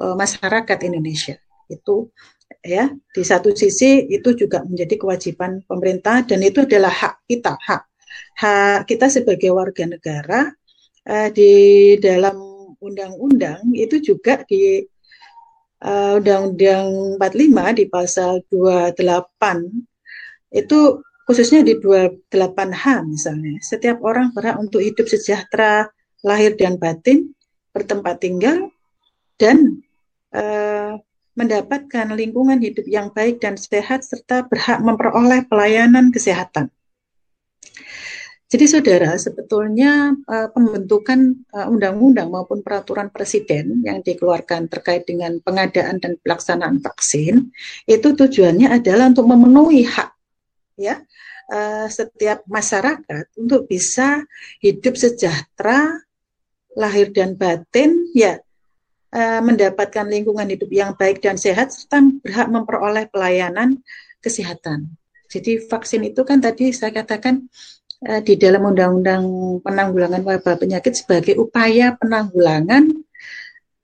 uh, 0.00 0.14
masyarakat 0.14 0.78
Indonesia. 0.84 1.40
Itu 1.70 2.12
ya, 2.60 2.92
di 2.92 3.22
satu 3.24 3.56
sisi 3.56 4.04
itu 4.12 4.36
juga 4.36 4.60
menjadi 4.60 5.00
kewajiban 5.00 5.64
pemerintah 5.64 6.28
dan 6.28 6.44
itu 6.44 6.68
adalah 6.68 6.92
hak 6.92 7.24
kita, 7.24 7.56
hak 7.56 7.82
hak 8.34 8.86
kita 8.86 9.06
sebagai 9.10 9.50
warga 9.54 9.88
negara 9.88 10.52
uh, 11.08 11.28
di 11.32 11.94
dalam 11.98 12.36
undang-undang 12.84 13.72
itu 13.72 13.96
juga 14.02 14.44
di 14.44 14.84
uh, 15.84 16.20
Undang-Undang 16.20 17.20
45 17.20 17.78
di 17.80 17.84
pasal 17.88 18.44
28 18.52 20.52
itu 20.54 20.80
khususnya 21.24 21.64
di 21.64 21.76
28H 21.80 22.84
misalnya, 23.08 23.56
setiap 23.64 24.00
orang 24.04 24.32
berhak 24.36 24.60
untuk 24.60 24.84
hidup 24.84 25.08
sejahtera, 25.08 25.88
lahir 26.24 26.56
dan 26.56 26.76
batin, 26.76 27.32
bertempat 27.72 28.20
tinggal, 28.20 28.72
dan 29.40 29.84
uh, 30.32 31.00
mendapatkan 31.34 32.14
lingkungan 32.14 32.62
hidup 32.62 32.86
yang 32.86 33.10
baik 33.10 33.42
dan 33.42 33.58
sehat, 33.58 34.06
serta 34.06 34.46
berhak 34.46 34.78
memperoleh 34.80 35.44
pelayanan 35.50 36.14
kesehatan. 36.14 36.70
Jadi 38.54 38.70
saudara, 38.70 39.18
sebetulnya 39.18 40.14
uh, 40.30 40.46
pembentukan 40.54 41.42
undang 41.50 41.98
undang-undang 41.98 42.30
maupun 42.30 42.62
peraturan 42.62 43.10
presiden 43.10 43.82
yang 43.82 43.98
dikeluarkan 43.98 44.70
terkait 44.70 45.10
dengan 45.10 45.42
pengadaan 45.42 45.98
dan 45.98 46.14
pelaksanaan 46.22 46.78
vaksin 46.78 47.50
itu 47.90 48.08
tujuannya 48.14 48.70
adalah 48.70 49.10
untuk 49.10 49.26
memenuhi 49.26 49.82
hak 49.82 50.13
ya 50.74 51.02
uh, 51.50 51.86
setiap 51.86 52.42
masyarakat 52.50 53.30
untuk 53.38 53.70
bisa 53.70 54.22
hidup 54.58 54.98
sejahtera 54.98 56.02
lahir 56.74 57.14
dan 57.14 57.38
batin 57.38 58.10
ya 58.12 58.42
uh, 59.14 59.40
mendapatkan 59.40 60.06
lingkungan 60.06 60.50
hidup 60.50 60.70
yang 60.74 60.92
baik 60.98 61.22
dan 61.22 61.38
sehat 61.38 61.70
serta 61.70 62.02
berhak 62.20 62.48
memperoleh 62.50 63.06
pelayanan 63.08 63.78
kesehatan. 64.18 64.90
Jadi 65.30 65.62
vaksin 65.66 66.02
itu 66.06 66.22
kan 66.26 66.42
tadi 66.42 66.74
saya 66.74 66.90
katakan 66.90 67.46
uh, 68.06 68.20
di 68.22 68.34
dalam 68.34 68.66
undang-undang 68.66 69.24
penanggulangan 69.62 70.22
wabah 70.26 70.58
penyakit 70.58 70.98
sebagai 70.98 71.38
upaya 71.38 71.94
penanggulangan 71.98 72.90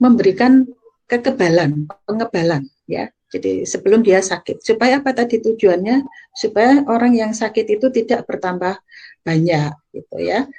memberikan 0.01 0.67
kekebalan, 1.07 1.91
pengebalan 2.07 2.67
ya 2.87 3.11
jadi 3.31 3.63
sebelum 3.63 4.03
dia 4.03 4.19
sakit. 4.19 4.59
Supaya 4.59 4.99
apa 4.99 5.15
tadi 5.15 5.39
tujuannya? 5.39 6.03
Supaya 6.35 6.83
orang 6.91 7.15
yang 7.15 7.31
sakit 7.31 7.79
itu 7.79 7.87
tidak 7.95 8.27
bertambah 8.27 8.83
banyak 9.23 9.71
gitu 9.95 10.17
ya. 10.19 10.51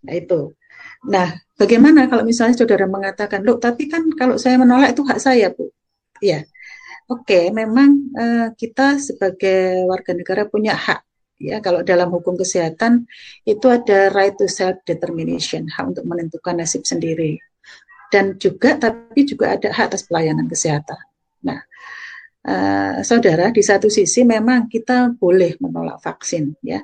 Nah 0.00 0.14
itu. 0.16 0.56
Nah, 1.04 1.36
bagaimana 1.60 2.08
kalau 2.08 2.24
misalnya 2.24 2.56
saudara 2.56 2.88
mengatakan, 2.88 3.44
"Loh, 3.44 3.60
tapi 3.60 3.88
kan 3.92 4.08
kalau 4.16 4.40
saya 4.40 4.56
menolak 4.56 4.96
itu 4.96 5.04
hak 5.04 5.20
saya, 5.20 5.52
Bu." 5.52 5.68
Ya. 6.24 6.48
Oke, 7.08 7.52
memang 7.52 8.08
uh, 8.16 8.48
kita 8.56 8.96
sebagai 9.02 9.84
warga 9.90 10.12
negara 10.14 10.46
punya 10.46 10.72
hak 10.78 11.02
ya 11.40 11.56
kalau 11.64 11.80
dalam 11.80 12.12
hukum 12.12 12.36
kesehatan 12.36 13.08
itu 13.48 13.66
ada 13.72 14.12
right 14.12 14.36
to 14.36 14.46
self 14.46 14.78
determination, 14.84 15.66
hak 15.72 15.96
untuk 15.96 16.04
menentukan 16.06 16.60
nasib 16.60 16.84
sendiri. 16.84 17.40
Dan 18.12 18.36
juga 18.36 18.76
tapi 18.76 19.24
juga 19.24 19.56
ada 19.56 19.72
hak 19.72 19.96
atas 19.96 20.04
pelayanan 20.06 20.46
kesehatan. 20.46 21.09
Nah, 21.46 21.60
uh, 22.44 23.00
saudara, 23.00 23.52
di 23.52 23.62
satu 23.64 23.88
sisi 23.88 24.24
memang 24.24 24.68
kita 24.68 25.14
boleh 25.16 25.56
menolak 25.60 26.00
vaksin, 26.00 26.56
ya. 26.64 26.80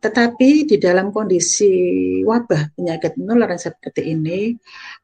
Tetapi 0.00 0.68
di 0.68 0.76
dalam 0.76 1.08
kondisi 1.08 1.72
wabah 2.20 2.76
penyakit 2.76 3.16
menular 3.16 3.56
seperti 3.56 4.12
ini, 4.12 4.52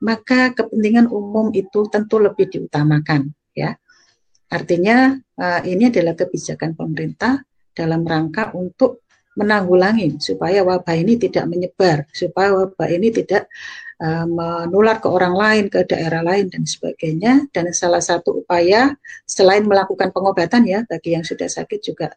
maka 0.05 0.53
kepentingan 0.53 1.09
umum 1.09 1.49
itu 1.57 1.89
tentu 1.89 2.21
lebih 2.21 2.53
diutamakan, 2.53 3.33
ya. 3.57 3.73
Artinya 4.51 5.15
uh, 5.17 5.61
ini 5.65 5.89
adalah 5.89 6.13
kebijakan 6.19 6.75
pemerintah 6.77 7.41
dalam 7.71 8.03
rangka 8.05 8.53
untuk 8.53 9.07
menanggulangi 9.39 10.19
supaya 10.19 10.67
wabah 10.67 10.97
ini 10.99 11.17
tidak 11.17 11.47
menyebar, 11.47 12.05
supaya 12.11 12.53
wabah 12.53 12.89
ini 12.91 13.09
tidak 13.15 13.47
uh, 14.01 14.27
menular 14.27 14.99
ke 14.99 15.09
orang 15.09 15.35
lain, 15.37 15.65
ke 15.69 15.85
daerah 15.85 16.25
lain 16.25 16.49
dan 16.49 16.65
sebagainya. 16.65 17.47
Dan 17.53 17.71
salah 17.77 18.01
satu 18.01 18.41
upaya 18.43 18.97
selain 19.29 19.63
melakukan 19.69 20.11
pengobatan 20.11 20.65
ya 20.65 20.83
bagi 20.89 21.15
yang 21.15 21.23
sudah 21.23 21.47
sakit 21.47 21.81
juga 21.85 22.09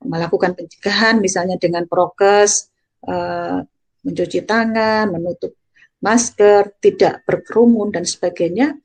melakukan 0.00 0.56
pencegahan 0.56 1.20
misalnya 1.20 1.56
dengan 1.60 1.84
prokes, 1.84 2.72
uh, 3.08 3.60
mencuci 4.04 4.44
tangan, 4.44 5.12
menutup 5.12 5.56
masker, 6.00 6.76
tidak 6.80 7.24
berkerumun 7.24 7.92
dan 7.92 8.04
sebagainya, 8.04 8.76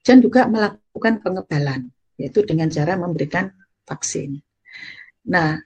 dan 0.00 0.16
juga 0.22 0.48
melakukan 0.48 1.20
pengebalan 1.20 1.92
yaitu 2.16 2.40
dengan 2.48 2.72
cara 2.72 2.96
memberikan 2.96 3.52
vaksin. 3.84 4.40
Nah, 5.28 5.60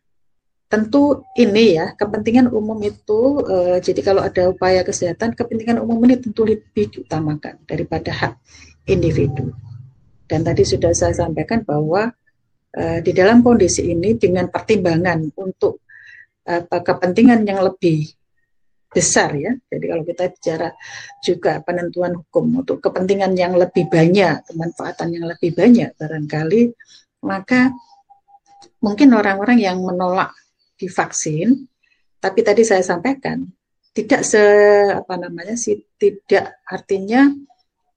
tentu 0.71 1.27
ini 1.35 1.75
ya 1.75 1.99
kepentingan 1.99 2.47
umum 2.55 2.79
itu 2.87 3.43
uh, 3.43 3.83
jadi 3.83 4.01
kalau 4.07 4.23
ada 4.23 4.55
upaya 4.55 4.87
kesehatan 4.87 5.35
kepentingan 5.35 5.83
umum 5.83 5.99
ini 6.07 6.23
tentu 6.23 6.47
lebih 6.47 6.95
diutamakan 6.95 7.59
daripada 7.67 8.15
hak 8.15 8.39
individu. 8.87 9.51
Dan 10.31 10.47
tadi 10.47 10.63
sudah 10.63 10.95
saya 10.95 11.11
sampaikan 11.11 11.67
bahwa 11.67 12.15
uh, 12.79 12.99
di 13.03 13.11
dalam 13.11 13.43
kondisi 13.43 13.91
ini 13.91 14.15
dengan 14.15 14.47
pertimbangan 14.47 15.27
untuk 15.43 15.83
uh, 16.47 16.63
kepentingan 16.63 17.43
yang 17.43 17.67
lebih 17.67 18.07
besar 18.91 19.31
ya 19.39 19.55
jadi 19.71 19.85
kalau 19.87 20.03
kita 20.03 20.25
bicara 20.35 20.69
juga 21.23 21.63
penentuan 21.63 22.11
hukum 22.19 22.59
untuk 22.59 22.83
kepentingan 22.83 23.39
yang 23.39 23.55
lebih 23.55 23.87
banyak 23.87 24.43
kemanfaatan 24.51 25.15
yang 25.15 25.31
lebih 25.31 25.55
banyak 25.55 25.95
barangkali 25.95 26.75
maka 27.23 27.71
mungkin 28.83 29.15
orang-orang 29.15 29.63
yang 29.63 29.79
menolak 29.79 30.35
divaksin, 30.81 31.69
tapi 32.17 32.41
tadi 32.41 32.65
saya 32.65 32.81
sampaikan 32.81 33.45
tidak 33.93 34.23
se 34.25 34.41
apa 34.95 35.15
namanya 35.19 35.59
sih 35.59 35.77
tidak 35.99 36.63
artinya 36.65 37.29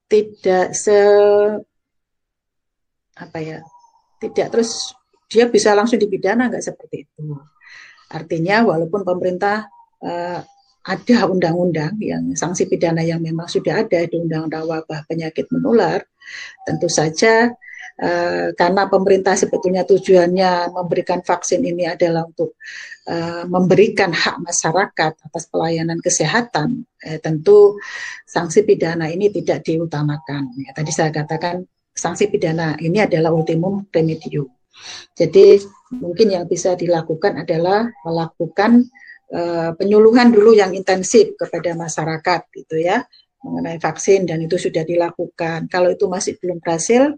tidak 0.10 0.74
se 0.74 0.98
apa 3.14 3.38
ya 3.40 3.60
tidak 4.18 4.48
terus 4.50 4.92
dia 5.30 5.46
bisa 5.50 5.74
langsung 5.78 6.02
dipidana 6.02 6.50
nggak 6.50 6.66
seperti 6.66 7.10
itu. 7.10 7.38
Artinya 8.14 8.62
walaupun 8.70 9.02
pemerintah 9.02 9.66
uh, 10.06 10.42
ada 10.84 11.18
undang-undang 11.32 11.96
yang 12.04 12.36
sanksi 12.36 12.68
pidana 12.68 13.02
yang 13.02 13.24
memang 13.24 13.48
sudah 13.48 13.88
ada 13.88 14.04
di 14.04 14.20
undang-undang 14.20 14.68
wabah 14.68 15.08
penyakit 15.08 15.48
menular 15.50 16.04
tentu 16.68 16.92
saja 16.92 17.56
Eh, 17.94 18.58
karena 18.58 18.90
pemerintah 18.90 19.38
sebetulnya 19.38 19.86
tujuannya 19.86 20.74
memberikan 20.74 21.22
vaksin 21.22 21.62
ini 21.62 21.86
adalah 21.86 22.26
untuk 22.26 22.58
uh, 23.06 23.46
memberikan 23.46 24.10
hak 24.10 24.42
masyarakat 24.42 25.14
atas 25.14 25.44
pelayanan 25.46 26.02
kesehatan, 26.02 26.90
eh, 27.06 27.22
tentu 27.22 27.78
sanksi 28.26 28.66
pidana 28.66 29.14
ini 29.14 29.30
tidak 29.30 29.62
diutamakan. 29.62 30.58
Ya, 30.58 30.74
tadi 30.74 30.90
saya 30.90 31.14
katakan 31.14 31.70
sanksi 31.94 32.34
pidana 32.34 32.74
ini 32.82 32.98
adalah 32.98 33.30
ultimum 33.30 33.86
remedium. 33.94 34.50
Jadi 35.14 35.62
mungkin 35.94 36.34
yang 36.34 36.50
bisa 36.50 36.74
dilakukan 36.74 37.46
adalah 37.46 37.86
melakukan 38.02 38.90
uh, 39.30 39.78
penyuluhan 39.78 40.34
dulu 40.34 40.58
yang 40.58 40.74
intensif 40.74 41.38
kepada 41.38 41.78
masyarakat 41.78 42.42
gitu 42.58 42.82
ya 42.82 43.06
mengenai 43.44 43.78
vaksin 43.78 44.24
dan 44.24 44.40
itu 44.40 44.56
sudah 44.56 44.88
dilakukan. 44.88 45.68
Kalau 45.68 45.92
itu 45.92 46.08
masih 46.08 46.40
belum 46.40 46.64
berhasil, 46.64 47.12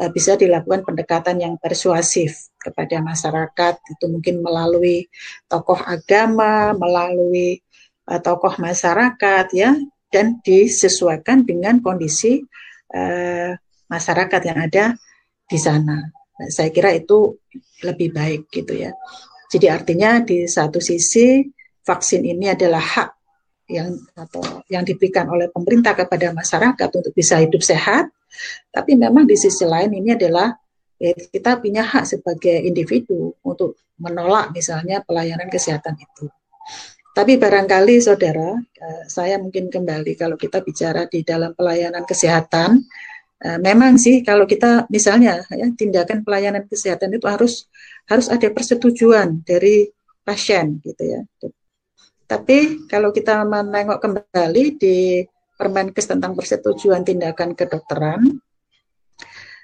uh, 0.00 0.10
bisa 0.10 0.34
dilakukan 0.34 0.82
pendekatan 0.88 1.36
yang 1.38 1.54
persuasif 1.60 2.48
kepada 2.56 3.04
masyarakat. 3.04 3.76
Itu 3.92 4.08
mungkin 4.08 4.40
melalui 4.40 5.06
tokoh 5.46 5.78
agama, 5.84 6.72
melalui 6.72 7.60
uh, 8.08 8.18
tokoh 8.18 8.56
masyarakat 8.56 9.46
ya, 9.52 9.76
dan 10.08 10.40
disesuaikan 10.40 11.44
dengan 11.44 11.84
kondisi 11.84 12.40
uh, 12.96 13.52
masyarakat 13.86 14.40
yang 14.48 14.58
ada 14.64 14.84
di 15.44 15.58
sana. 15.60 16.08
Nah, 16.36 16.48
saya 16.48 16.72
kira 16.72 16.96
itu 16.96 17.36
lebih 17.84 18.16
baik 18.16 18.48
gitu 18.48 18.72
ya. 18.76 18.96
Jadi 19.52 19.66
artinya 19.70 20.18
di 20.24 20.48
satu 20.48 20.82
sisi 20.82 21.44
vaksin 21.86 22.26
ini 22.26 22.50
adalah 22.50 22.82
hak 22.82 23.10
yang 23.66 23.98
atau 24.14 24.62
yang 24.70 24.86
diberikan 24.86 25.26
oleh 25.26 25.50
pemerintah 25.50 25.98
kepada 25.98 26.30
masyarakat 26.30 26.88
untuk 26.90 27.12
bisa 27.12 27.42
hidup 27.42 27.60
sehat, 27.62 28.10
tapi 28.70 28.94
memang 28.94 29.26
di 29.26 29.34
sisi 29.34 29.66
lain 29.66 29.90
ini 29.90 30.14
adalah 30.14 30.54
ya, 30.98 31.12
kita 31.12 31.58
punya 31.58 31.82
hak 31.82 32.04
sebagai 32.06 32.56
individu 32.62 33.34
untuk 33.42 33.76
menolak 33.98 34.54
misalnya 34.54 35.02
pelayanan 35.02 35.50
kesehatan 35.50 35.98
itu. 35.98 36.30
Tapi 37.16 37.40
barangkali 37.40 37.96
saudara, 38.04 38.60
eh, 38.60 39.04
saya 39.08 39.40
mungkin 39.40 39.72
kembali 39.72 40.20
kalau 40.20 40.36
kita 40.36 40.60
bicara 40.60 41.08
di 41.08 41.24
dalam 41.24 41.56
pelayanan 41.56 42.04
kesehatan, 42.04 42.84
eh, 43.40 43.58
memang 43.58 43.96
sih 43.96 44.20
kalau 44.20 44.44
kita 44.44 44.84
misalnya 44.92 45.40
ya 45.48 45.66
tindakan 45.72 46.22
pelayanan 46.22 46.68
kesehatan 46.68 47.16
itu 47.16 47.24
harus 47.24 47.66
harus 48.04 48.28
ada 48.28 48.46
persetujuan 48.52 49.42
dari 49.48 49.88
pasien 50.26 50.82
gitu 50.84 51.02
ya 51.02 51.20
tapi 52.26 52.86
kalau 52.90 53.14
kita 53.14 53.46
menengok 53.46 54.02
kembali 54.02 54.64
di 54.74 55.22
Permenkes 55.56 56.10
tentang 56.10 56.36
persetujuan 56.36 57.00
tindakan 57.06 57.56
kedokteran, 57.56 58.20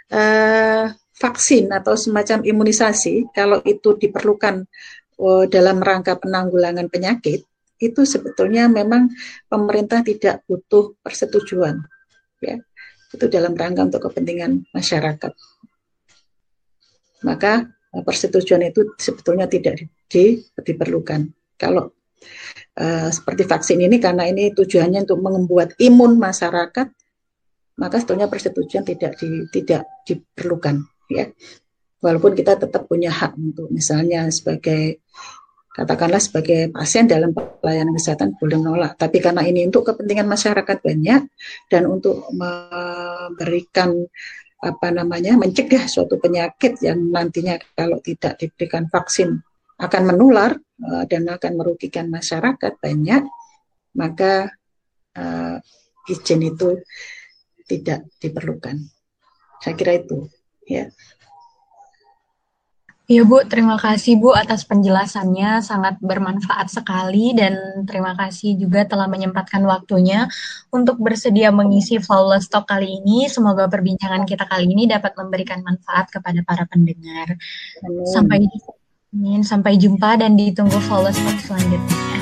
eh, 0.09 0.87
vaksin 1.13 1.69
atau 1.69 1.93
semacam 1.99 2.41
imunisasi 2.41 3.29
kalau 3.35 3.61
itu 3.69 4.01
diperlukan 4.01 4.65
oh, 5.21 5.45
dalam 5.45 5.85
rangka 5.85 6.17
penanggulangan 6.17 6.89
penyakit, 6.89 7.45
itu 7.77 8.01
sebetulnya 8.07 8.71
memang 8.73 9.13
pemerintah 9.51 10.01
tidak 10.07 10.47
butuh 10.49 10.97
persetujuan, 11.03 11.83
ya. 12.41 12.57
Itu 13.13 13.29
dalam 13.29 13.53
rangka 13.53 13.93
untuk 13.93 14.09
kepentingan 14.09 14.73
masyarakat. 14.73 15.33
Maka 17.29 17.69
persetujuan 17.93 18.73
itu 18.73 18.97
sebetulnya 18.97 19.45
tidak 19.45 19.77
di, 19.77 19.85
di, 20.09 20.25
diperlukan. 20.57 21.29
Kalau 21.61 21.93
uh, 22.79 23.09
seperti 23.13 23.45
vaksin 23.45 23.79
ini 23.83 23.97
karena 23.99 24.29
ini 24.29 24.53
tujuannya 24.53 25.05
untuk 25.05 25.21
membuat 25.21 25.77
imun 25.81 26.17
masyarakat 26.17 26.89
maka 27.81 27.97
sebetulnya 27.99 28.29
persetujuan 28.29 28.85
tidak 28.85 29.17
di, 29.17 29.49
tidak 29.49 29.89
diperlukan 30.05 30.85
ya. 31.09 31.27
Walaupun 32.03 32.35
kita 32.35 32.59
tetap 32.59 32.91
punya 32.91 33.15
hak 33.15 33.39
untuk 33.39 33.71
misalnya 33.71 34.27
sebagai 34.35 35.07
katakanlah 35.73 36.21
sebagai 36.21 36.69
pasien 36.69 37.09
dalam 37.09 37.33
pelayanan 37.33 37.95
kesehatan 37.95 38.37
boleh 38.37 38.59
menolak. 38.59 38.99
Tapi 38.99 39.23
karena 39.23 39.47
ini 39.47 39.65
untuk 39.65 39.95
kepentingan 39.95 40.27
masyarakat 40.27 40.79
banyak 40.83 41.23
dan 41.71 41.83
untuk 41.87 42.27
memberikan 42.35 43.95
apa 44.63 44.89
namanya 44.95 45.35
mencegah 45.35 45.91
suatu 45.91 46.23
penyakit 46.23 46.79
yang 46.87 47.11
nantinya 47.11 47.59
kalau 47.75 47.99
tidak 47.99 48.39
diberikan 48.39 48.87
vaksin 48.87 49.43
akan 49.83 50.03
menular 50.15 50.55
uh, 50.87 51.05
dan 51.11 51.27
akan 51.27 51.53
merugikan 51.59 52.07
masyarakat 52.07 52.79
banyak, 52.79 53.27
maka 53.99 54.55
uh, 55.19 55.59
izin 56.07 56.47
itu 56.47 56.79
tidak 57.67 58.07
diperlukan. 58.23 58.79
Saya 59.59 59.75
kira 59.75 59.99
itu, 59.99 60.31
ya. 60.67 60.87
Ya 63.11 63.27
Bu, 63.27 63.43
terima 63.45 63.77
kasih 63.77 64.17
Bu 64.17 64.31
atas 64.33 64.63
penjelasannya 64.65 65.61
sangat 65.61 65.99
bermanfaat 65.99 66.71
sekali 66.71 67.35
dan 67.35 67.83
terima 67.85 68.15
kasih 68.15 68.55
juga 68.57 68.87
telah 68.87 69.11
menyempatkan 69.11 69.61
waktunya 69.67 70.31
untuk 70.71 71.03
bersedia 71.03 71.51
mengisi 71.51 71.99
Flawless 71.99 72.47
Talk 72.47 72.71
kali 72.71 73.03
ini. 73.03 73.27
Semoga 73.27 73.67
perbincangan 73.67 74.23
kita 74.23 74.47
kali 74.47 74.71
ini 74.71 74.87
dapat 74.87 75.19
memberikan 75.19 75.61
manfaat 75.61 76.09
kepada 76.15 76.41
para 76.47 76.65
pendengar. 76.65 77.37
Amin. 77.85 78.07
Sampai 78.07 78.47
Amin. 79.13 79.45
Sampai 79.45 79.77
jumpa 79.77 80.17
dan 80.17 80.41
ditunggu 80.41 80.81
follow 80.89 81.13
selanjutnya. 81.45 82.22